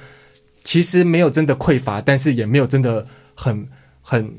[0.63, 3.67] 其实没有真的匮乏，但是也没有真的很
[4.03, 4.35] 很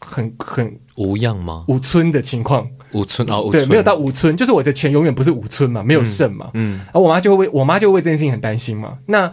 [0.00, 1.64] 很很无恙吗？
[1.68, 6.50] 五村的情况，五村哦，对，没有到五村，就是我的钱永远不是五村嘛，没有剩嘛。
[6.54, 8.98] 嗯，而我妈就会为我妈就会为这件事情很担心嘛。
[9.06, 9.32] 那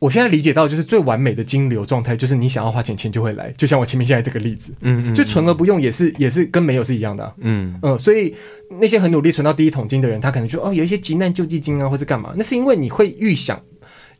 [0.00, 3.52] 我现在理解到，就是最完美的金流状态，就是你想要花钱，钱就会来。
[3.58, 7.98] 就像我前面现在这个例子，嗯，嗯，嗯，就存而不用，也是也是跟没有是一样的，啊，嗯嗯。
[7.98, 8.34] 所以
[8.80, 12.32] 那些很努力存到第一桶金的人，他可能就哦，有一些急难救济金啊，或是干嘛？
[12.34, 13.60] 那是因为你会预想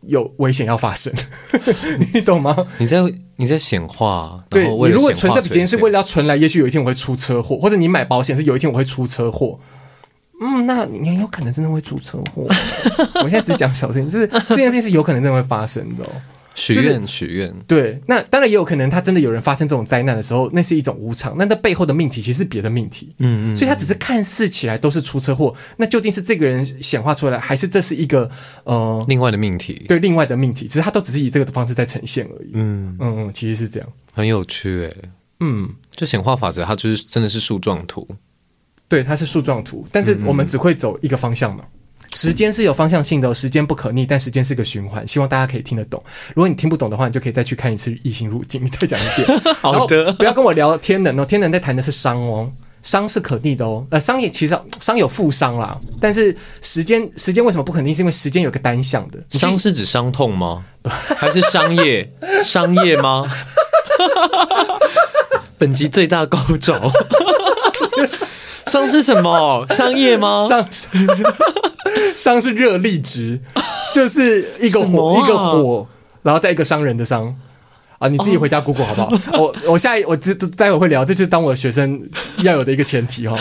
[0.02, 1.10] 有危险要发生，
[2.12, 2.54] 你懂吗？
[2.76, 2.98] 你在
[3.36, 9.58] 你在显化，对，你如果存这笔钱是为了要存来，也许有一天我会出车祸，或者你买保险是有一天我会出车祸。
[10.40, 12.46] 嗯，那你有可能真的会出车祸。
[13.22, 16.04] 我现在只讲小事情，就是这件事情是有可能真的会发生的。
[16.56, 17.98] 许愿，许愿，对。
[18.06, 21.34] 那当然也有可能，他真的有人发生这种灾难的时候，那是一种无常。
[21.38, 23.14] 那那背后的命题其实是别的命题。
[23.18, 23.56] 嗯嗯。
[23.56, 28.28] 所以他只是看似起来都是出车祸，那究竟是这个人显化出来，还是这是一个
[28.64, 29.84] 呃另外的命题？
[29.88, 32.50] 对，另外的命题，只是他都只是以这个方式在呈现而已。
[32.54, 34.96] 嗯嗯嗯，其实是这样，很有趣诶。
[35.38, 38.06] 嗯，就显化法则，它就是真的是树状图。
[38.90, 41.62] 对，它是树状图，但是我们只会走一个方向嘛。
[41.62, 41.70] 嗯、
[42.12, 45.06] 时间是有方向性的，时间不可逆，但时间是个循环。
[45.06, 46.02] 希望大家可以听得懂。
[46.34, 49.40] 如果你听不懂的话，你就可以再去看一次《异形入境》，再讲一遍。
[49.62, 52.50] 好的，不要跟我聊天能哦，天能在谈的是伤哦，
[52.82, 53.86] 伤是可逆的哦。
[53.90, 57.94] 呃，伤也其实伤有负伤啦，但是时间时间为什么不可逆？
[57.94, 59.20] 是因为时间有个单向的。
[59.38, 60.64] 伤是指伤痛吗？
[61.16, 62.12] 还是商业
[62.42, 63.24] 商业吗？
[65.56, 66.90] 本集最大高潮。
[68.70, 69.66] 熵是什么？
[69.70, 70.46] 商业吗？
[70.48, 70.88] 商是
[72.16, 73.40] 熵是热力值，
[73.92, 75.86] 就是一个火、啊、一个火，
[76.22, 77.34] 然后再一个商人的商。
[77.98, 79.38] 啊，你自己回家 Google 好不好？
[79.38, 82.00] 我我下一我这待会会聊，这就是当我的学生
[82.38, 83.36] 要有的一个前提哈，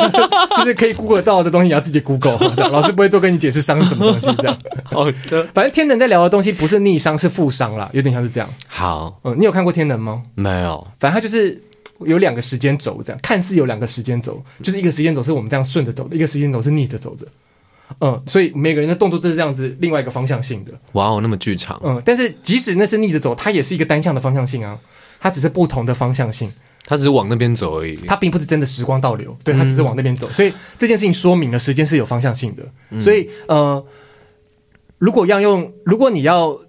[0.56, 2.38] 就是可以 Google 到的东西，你要自己 Google，
[2.70, 4.58] 老师不会多跟你解释商是什么东西这样。
[4.84, 8.48] 好的，反正天能在聊的东西不是逆商，是负商啦，有点像是这样。
[8.66, 10.22] 好，嗯，你有看过天能吗？
[10.34, 11.62] 没有，反正它就是
[12.00, 17.26] 有两个时间轴，这样看似有两个时间轴，就是一个时间轴是我们这样顺着走的，一个时间轴是逆着走的。
[18.00, 20.72] 嗯，所以每个人的动作都是这样子，另外一个方向性的。
[20.92, 21.80] 哇哦，那么剧场。
[21.82, 24.78] 嗯，但是即使那是逆着走，它也是一个单向的方向性啊，
[25.18, 26.52] 它只是不同的方向性，
[26.84, 27.96] 它只是往那边走而已。
[28.06, 30.28] 它并不是真的时光倒流，对，它只是往那边走。
[30.28, 32.62] 嗯、所以这件事情说明了时间是有方向性的。
[32.90, 33.82] 嗯、所以呃，
[34.98, 36.60] 如果要用，如果你要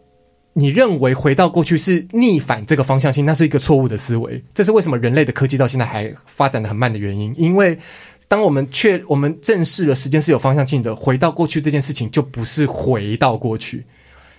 [0.59, 4.43] 你认为回到过去是逆反这个方向性，那是一个错误的思维。
[4.53, 7.77] 这是为什么人类的科技到现在还发展的很慢的原因，因为。
[8.29, 13.83] 当我们确我们正视了时间是有方向性的，回到过去这件事情就不是回到过去，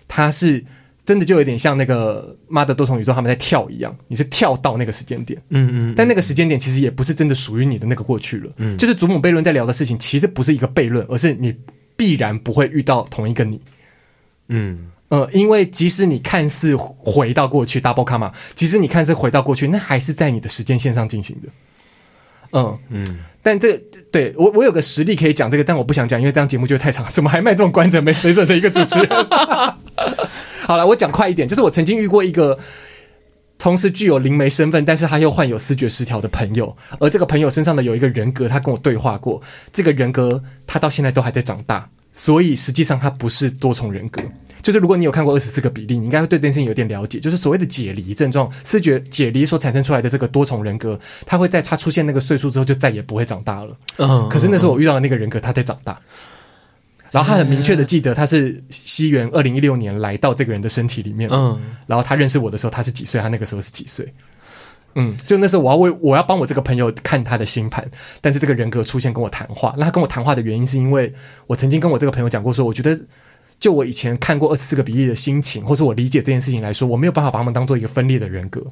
[0.07, 0.65] 它是
[1.05, 11.53] 真的就有点像那个妈的多重宇宙他们在跳一样，你是跳到那个时间点，嗯，嗯嗯，但那个时间点其实也不是真的属于你的那个过去了，嗯，就是祖母悖论在聊的事情其实不是一个悖论，而是你
[11.97, 13.61] 必然不会遇到同一个你，
[14.51, 21.49] 嗯呃，因为即使你看似回到过去，double comma，即使你看似回到过去，那还是在你的时间线上进行的。
[22.53, 23.81] 嗯嗯，但这个
[24.11, 29.09] 对我我有个实例可以讲这个，但我不想讲，因为这样节目就太长，怎么还卖这种关子没水准的一个主持人？
[30.67, 32.59] 好了，我讲快一点，就是我曾经遇过一个
[33.59, 39.43] 同时具有灵媒身份，但是他又患有思觉失调的朋友，而这个朋友身上的有一个人格，他跟我对话过，
[39.73, 44.23] 这个人格他到现在都还在长大，所以实际上他不是多重人格。
[44.63, 47.19] 就是如果你有看过二十四个比例，你应该会对这件事情有点了解。
[47.19, 53.77] 就是所谓的解离症状，视觉解离所产生出来的这个多重人格，他会在他出现那个岁数之后就再也不会长大了。
[53.97, 56.01] 嗯，可是那时候我遇到的那个人格，他在长大，
[57.11, 61.29] 然后他很明确的记得他是西元二零一六年来到这个人的身体里面。
[61.33, 63.21] 嗯，然后他认识我的时候他是几岁？
[63.21, 64.13] 他那个时候是几岁？
[64.97, 67.89] 嗯，就那时候我要为我要帮我这个朋友看他的星盘，
[68.21, 69.75] 但是这个人格出现跟我谈话。
[69.79, 71.13] 那他跟我谈话的原因是因为
[71.47, 73.01] 我曾经跟我这个朋友讲过说，我觉得。
[73.61, 78.65] 就我以前看过二十四个比例的心情，或者我理解这件事情来说，我没有办法把他们当做一个分裂的人格。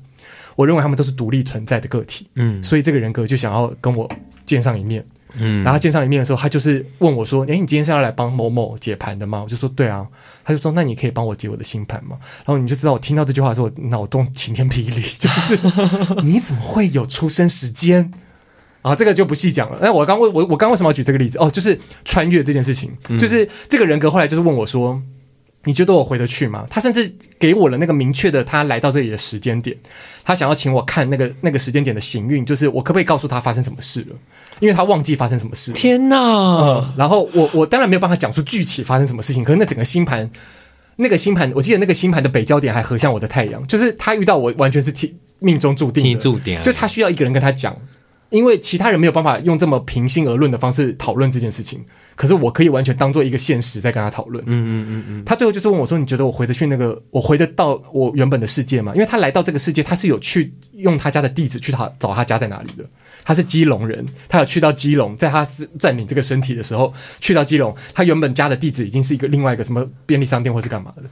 [0.57, 2.26] 我认为他们都是独立存在的个体。
[2.34, 4.11] 嗯，所以这个人格就想要跟我
[4.45, 5.07] 见上一面。
[5.39, 10.09] 嗯，然后见上一面的时候，他就是问我说：“诶，你今天是要来帮某某解盘的吗？”我就说：“对啊。”
[10.43, 15.59] 他就说：“那你可以帮我解我的星盘吗？”然后你就知道，我听到这句话的时候，我脑洞晴天霹雳，就是
[16.24, 18.11] 你怎么会有出生时间？
[18.89, 19.78] 啊，这个就不细讲了。
[19.82, 21.39] 那我刚为我我刚为什么要举这个例子？
[21.39, 25.01] 哦，就是穿越这件事情，嗯、就是这个人格后来就是问我说
[25.64, 29.76] ：“你觉得我回得去吗？”他甚至给我了那个明确的他来到这里的时间点，
[30.24, 34.16] 他想要请我看那个那个时间点的行运，就是我可不可以告诉他发生什么事了？
[34.61, 35.72] 因为他忘记发生什么事。
[35.72, 36.95] 天哪、嗯！
[36.97, 40.28] 然后我我当然没有办法讲出具体发生什么事情，可是那整个星盘，
[40.97, 47.76] 那个星盘，我记得那个星盘的北焦点还合向我的太阳，就是他遇到我完全是天命中注定的，注定，就他需要一个人跟他讲。
[48.31, 51.83] 因为其他人没有办法用这么平心而论的方式讨论这件事情，
[52.14, 54.45] 可是我可以完全当做一个现实在跟他讨论。
[54.47, 55.24] 嗯嗯嗯嗯。
[55.24, 62.85] 他最后就是问我说：“你觉得我回得去那个，我回得到我原本的世界吗？”因为他来到这个世界，他是有去用他家的地址去找找他家在哪里的。
[63.24, 71.03] 他是基隆人，他有去到基隆，在他是占领这个身体的时候，去到基隆，他原本家的地址已经是一个另外一个什么便利商店或是干嘛的。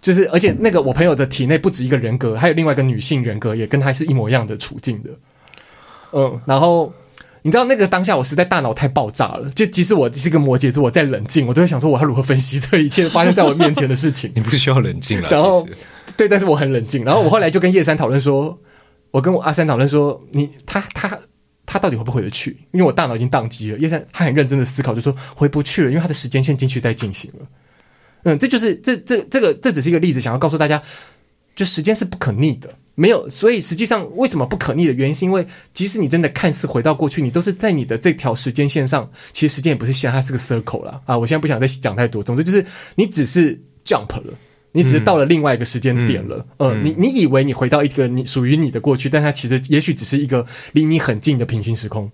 [0.00, 5.10] 就是而且那个我朋友的体内不止一个人格，还有另外一个女性人格，也跟他是一模一样的处境的。
[6.12, 6.92] 嗯，然后
[7.42, 9.48] 你知道那个当下，我实在大脑太爆炸了。
[9.50, 14.30] 就即使我是一个摩羯座，我在冷静，我都会想说我要如何分析这一切发生在我面前的事情。
[14.36, 15.28] 你不需要冷静了。
[15.30, 15.66] 然后，
[16.16, 17.04] 对，但是我很冷静。
[17.04, 18.58] 然后我后来就跟叶珊讨论说，
[19.10, 21.18] 我跟我阿珊讨论说，你他他
[21.64, 22.56] 他到底回不回得去？
[22.72, 23.78] 因为我大脑已经宕机了。
[23.78, 27.46] 叶珊他很认真的思考，就说回不去了，因为他的时间线进去在进行了。
[28.24, 30.82] 嗯，这就是这这这个这只是一个例子，想要告诉大家，
[31.54, 32.68] 就时间是不可逆的。
[32.98, 39.08] 没有，所以实际上为什么不可逆的原因，是因为即使你真的看似回到过去，你都是在你的这条时间线上。
[39.32, 41.00] 其实时间也不是线，它是个 circle 啦。
[41.06, 41.16] 啊！
[41.16, 42.20] 我现在不想再讲太多。
[42.20, 42.64] 总之就是
[42.96, 44.34] 你只是 jump 了，
[44.72, 46.44] 你只是到了另外一个时间点了。
[46.56, 52.10] 嗯，呃、你你以为你回到一个你属于你的过去，但它其实也许只是一个离你很近的平行时空。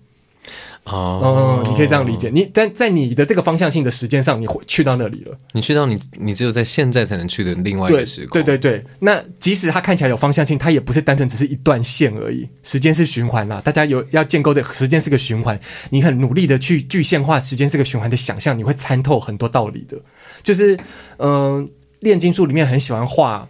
[0.85, 2.29] 哦，你可以这样理解。
[2.31, 5.35] 你但在你的这个方向性的时间上，你去到那里了。
[5.53, 8.33] 你去到你，你只有在现在才能去的另外一个时空。
[8.33, 8.85] 对对对对。
[8.99, 12.47] 那即使它看起来有方向性，它也不是单纯只是一段线而已。
[12.61, 15.59] 时间是循环啦，大家有要建构的时间是个循环。
[15.89, 19.97] 你很努力的去具象化时间是个循环的想象，你会参透很多道理的。
[20.43, 20.77] 就是
[21.17, 21.67] 嗯，
[22.01, 23.49] 炼金术里面很喜欢画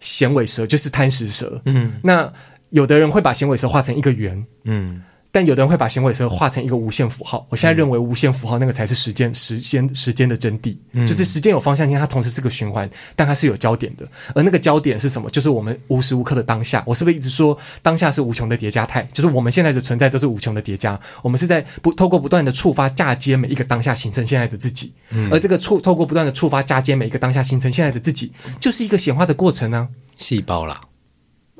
[0.00, 1.62] 衔尾蛇，就是贪食蛇。
[1.64, 2.30] 嗯，那
[2.68, 4.44] 有的人会把衔尾蛇画成一个圆。
[4.64, 5.02] 嗯。
[5.34, 7.44] 但有的人会把响尾蛇画成一个无限符号。
[7.50, 10.76] 我现在认为无限符号那个才是时间、时间、时间的真谛。
[10.92, 14.08] 嗯、就是时间有方向性，它同时是个循环，但它是有焦点的。
[14.32, 15.28] 而那个焦点是什么？
[15.30, 16.84] 就是我们无时无刻的当下。
[16.86, 19.02] 我是不是一直说当下是无穷的叠加态？
[19.12, 20.96] 就是我们现在的存在都是无穷的叠加。
[21.20, 24.94] 我们是在不透过不断的触发嫁接每一个当下，形成现在的自己。
[25.10, 28.30] 嗯、而这个触透过不断的触发嫁接每一个当下，形成现在的自己，
[28.60, 29.88] 就是一个显化的过程呢、啊。
[30.16, 30.80] 细胞啦，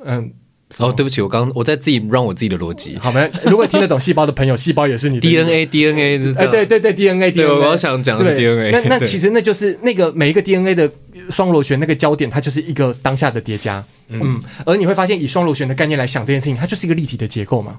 [0.05, 0.33] 嗯。
[0.81, 2.97] 哦，对不起，我刚我在自己让我自己的逻辑。
[2.99, 3.31] 好没？
[3.45, 8.71] 如果听得懂细胞的朋友，细胞也是你的 DNA，DNA 是这对对对，DNA，对，我刚想讲的是 DNA。
[8.73, 10.91] 那那其实那就是那个每一个 DNA 的
[11.31, 13.85] 双螺旋那个焦点，它就是一个当下的叠加。
[14.09, 17.79] 嗯，而你会发现，以双螺旋的概念来想这件事情，它就是一个立体的结构嘛。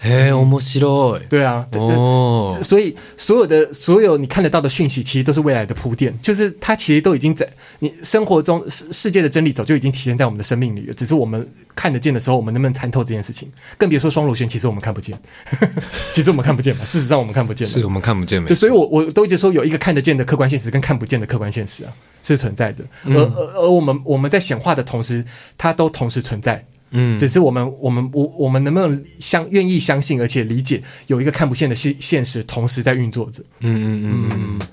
[0.00, 1.20] 哎，面白い。
[1.28, 7.48] 对啊，哦，所以所有的所有你看得到的讯息，其实都是未来的铺垫，就是它其实都已经在
[7.78, 13.48] 你生活中世世界的真理早就已经体现在我们的生命里了，只是我们看得见的时候，我们能不能参透这件事情？
[13.78, 15.16] 更别说双螺旋，其实我们看不见，
[16.10, 16.84] 其实我们看不见嘛。
[16.84, 18.44] 事实上，我们看不见，是我们看不见。
[18.44, 21.92] 对，所以我我都一直说，有一个看得见的客观现实，跟看不见的客观现实啊。
[22.22, 25.24] 是存在的，而而而我们我们在显化的同时，
[25.60, 26.64] 它都同时存在。
[26.92, 33.42] 嗯，只是我们我们我我们能不能相愿意相信，而且理解有一个看不见的现现实同时在运作着。
[33.60, 34.68] 嗯嗯嗯嗯，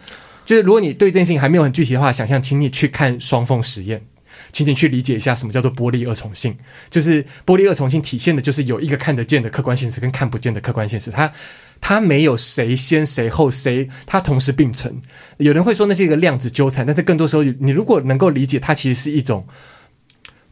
[0.45, 4.01] 就是如果你对这件事情还没有很具体的话，想象，请你去看双缝实验，
[4.51, 6.57] 请你去理解一下什么叫做波粒二重性。
[6.89, 11.31] 就是波粒二重性体现的就是有一个看得见的客观现实跟看不见的客观现实，它。
[11.79, 14.99] 它没有谁先谁后谁，它同时并存。
[15.38, 19.45] 有人会说那是一个量子纠缠，但是更多时候，你如果能够理解它，其实是一种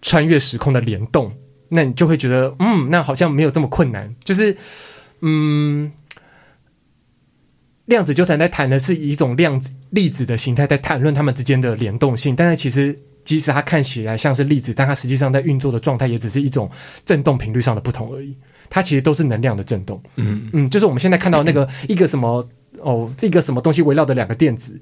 [0.05, 1.33] 穿越时空的联动，
[1.69, 4.15] 那你就会觉得，嗯，那好像没有这么困难。
[4.23, 4.55] 就是，
[5.21, 5.91] 嗯，
[7.85, 12.35] 量子纠缠在谈的是一种量子粒子的形态，在谈论它们之间的联动性。
[12.35, 16.69] 但是其实，即使它看起来像是粒子，但它实际上在运作的状态，也只是一种
[17.03, 18.37] 振动频率上的不同而已。
[18.69, 22.47] 它其实都是能量的振动，嗯嗯，就是我们现在看到那个一个什么
[22.79, 24.79] 哦，这个什么东西围绕着两个电子，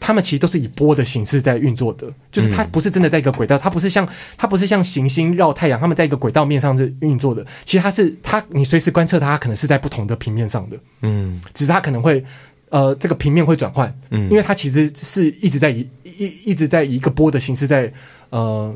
[0.00, 12.24] 它们其实都是以波的形式在运作的，就是它不是真的在一个轨道，它不是像它不是像行星绕太阳，它们在一个轨道面上是运作的，其实它是它你随时观测它，它可能是在不同的平面上的，嗯，只是它可能会
[12.70, 17.92] 呃这个平面会转换，嗯，因为它其实是一直在以一一直在以一个波的形式在
[18.30, 18.74] 呃。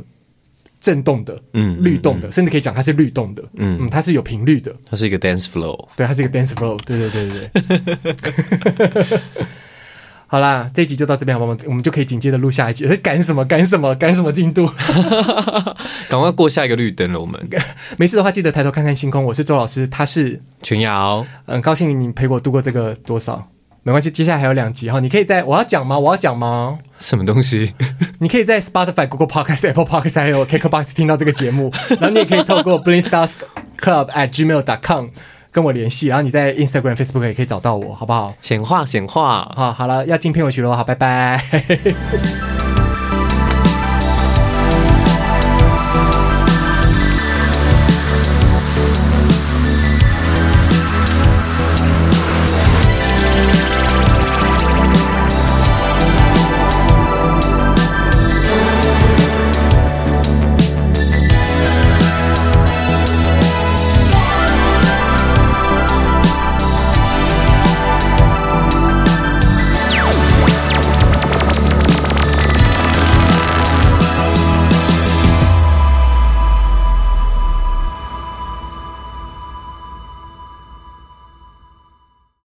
[0.80, 3.78] 震动的，嗯，律动的，甚至可以讲它是律动的，嗯。
[3.80, 9.08] 嗯，它是有频率的，它是一个 dance flow，对，它是一个 dance flow，对对对对对。
[10.34, 11.56] 好啦，这一集就到这边，好不好？
[11.66, 12.84] 我们就可以紧接着录下一集。
[12.96, 13.44] 赶什么？
[13.44, 13.94] 赶什么？
[13.94, 14.66] 赶什么进度？
[16.10, 17.20] 赶快过下一个绿灯了。
[17.20, 17.40] 我们
[17.98, 19.22] 没事的话，记得抬头看看星空。
[19.22, 23.48] 我是周老师，他是全瑶，很高兴你陪我度过这个多少。
[23.84, 25.96] 没关系，接下来还有两集哈，你可以在我要讲吗？
[25.96, 26.78] 我要讲吗？
[26.98, 27.72] 什么东西？
[28.18, 33.30] 你可以在 Spotify、Google Podcast、Apple Podcast 还有 KKBox 听到这个节目，然后你也可以透过 Blind Stars
[33.78, 35.06] Club at gmail.com
[35.54, 38.34] 跟我联系，然后你在 Instagram、Facebook 也可以找到我，好不好？
[38.42, 41.40] 显化，显化，好，好了，要进片尾曲了，好，拜拜。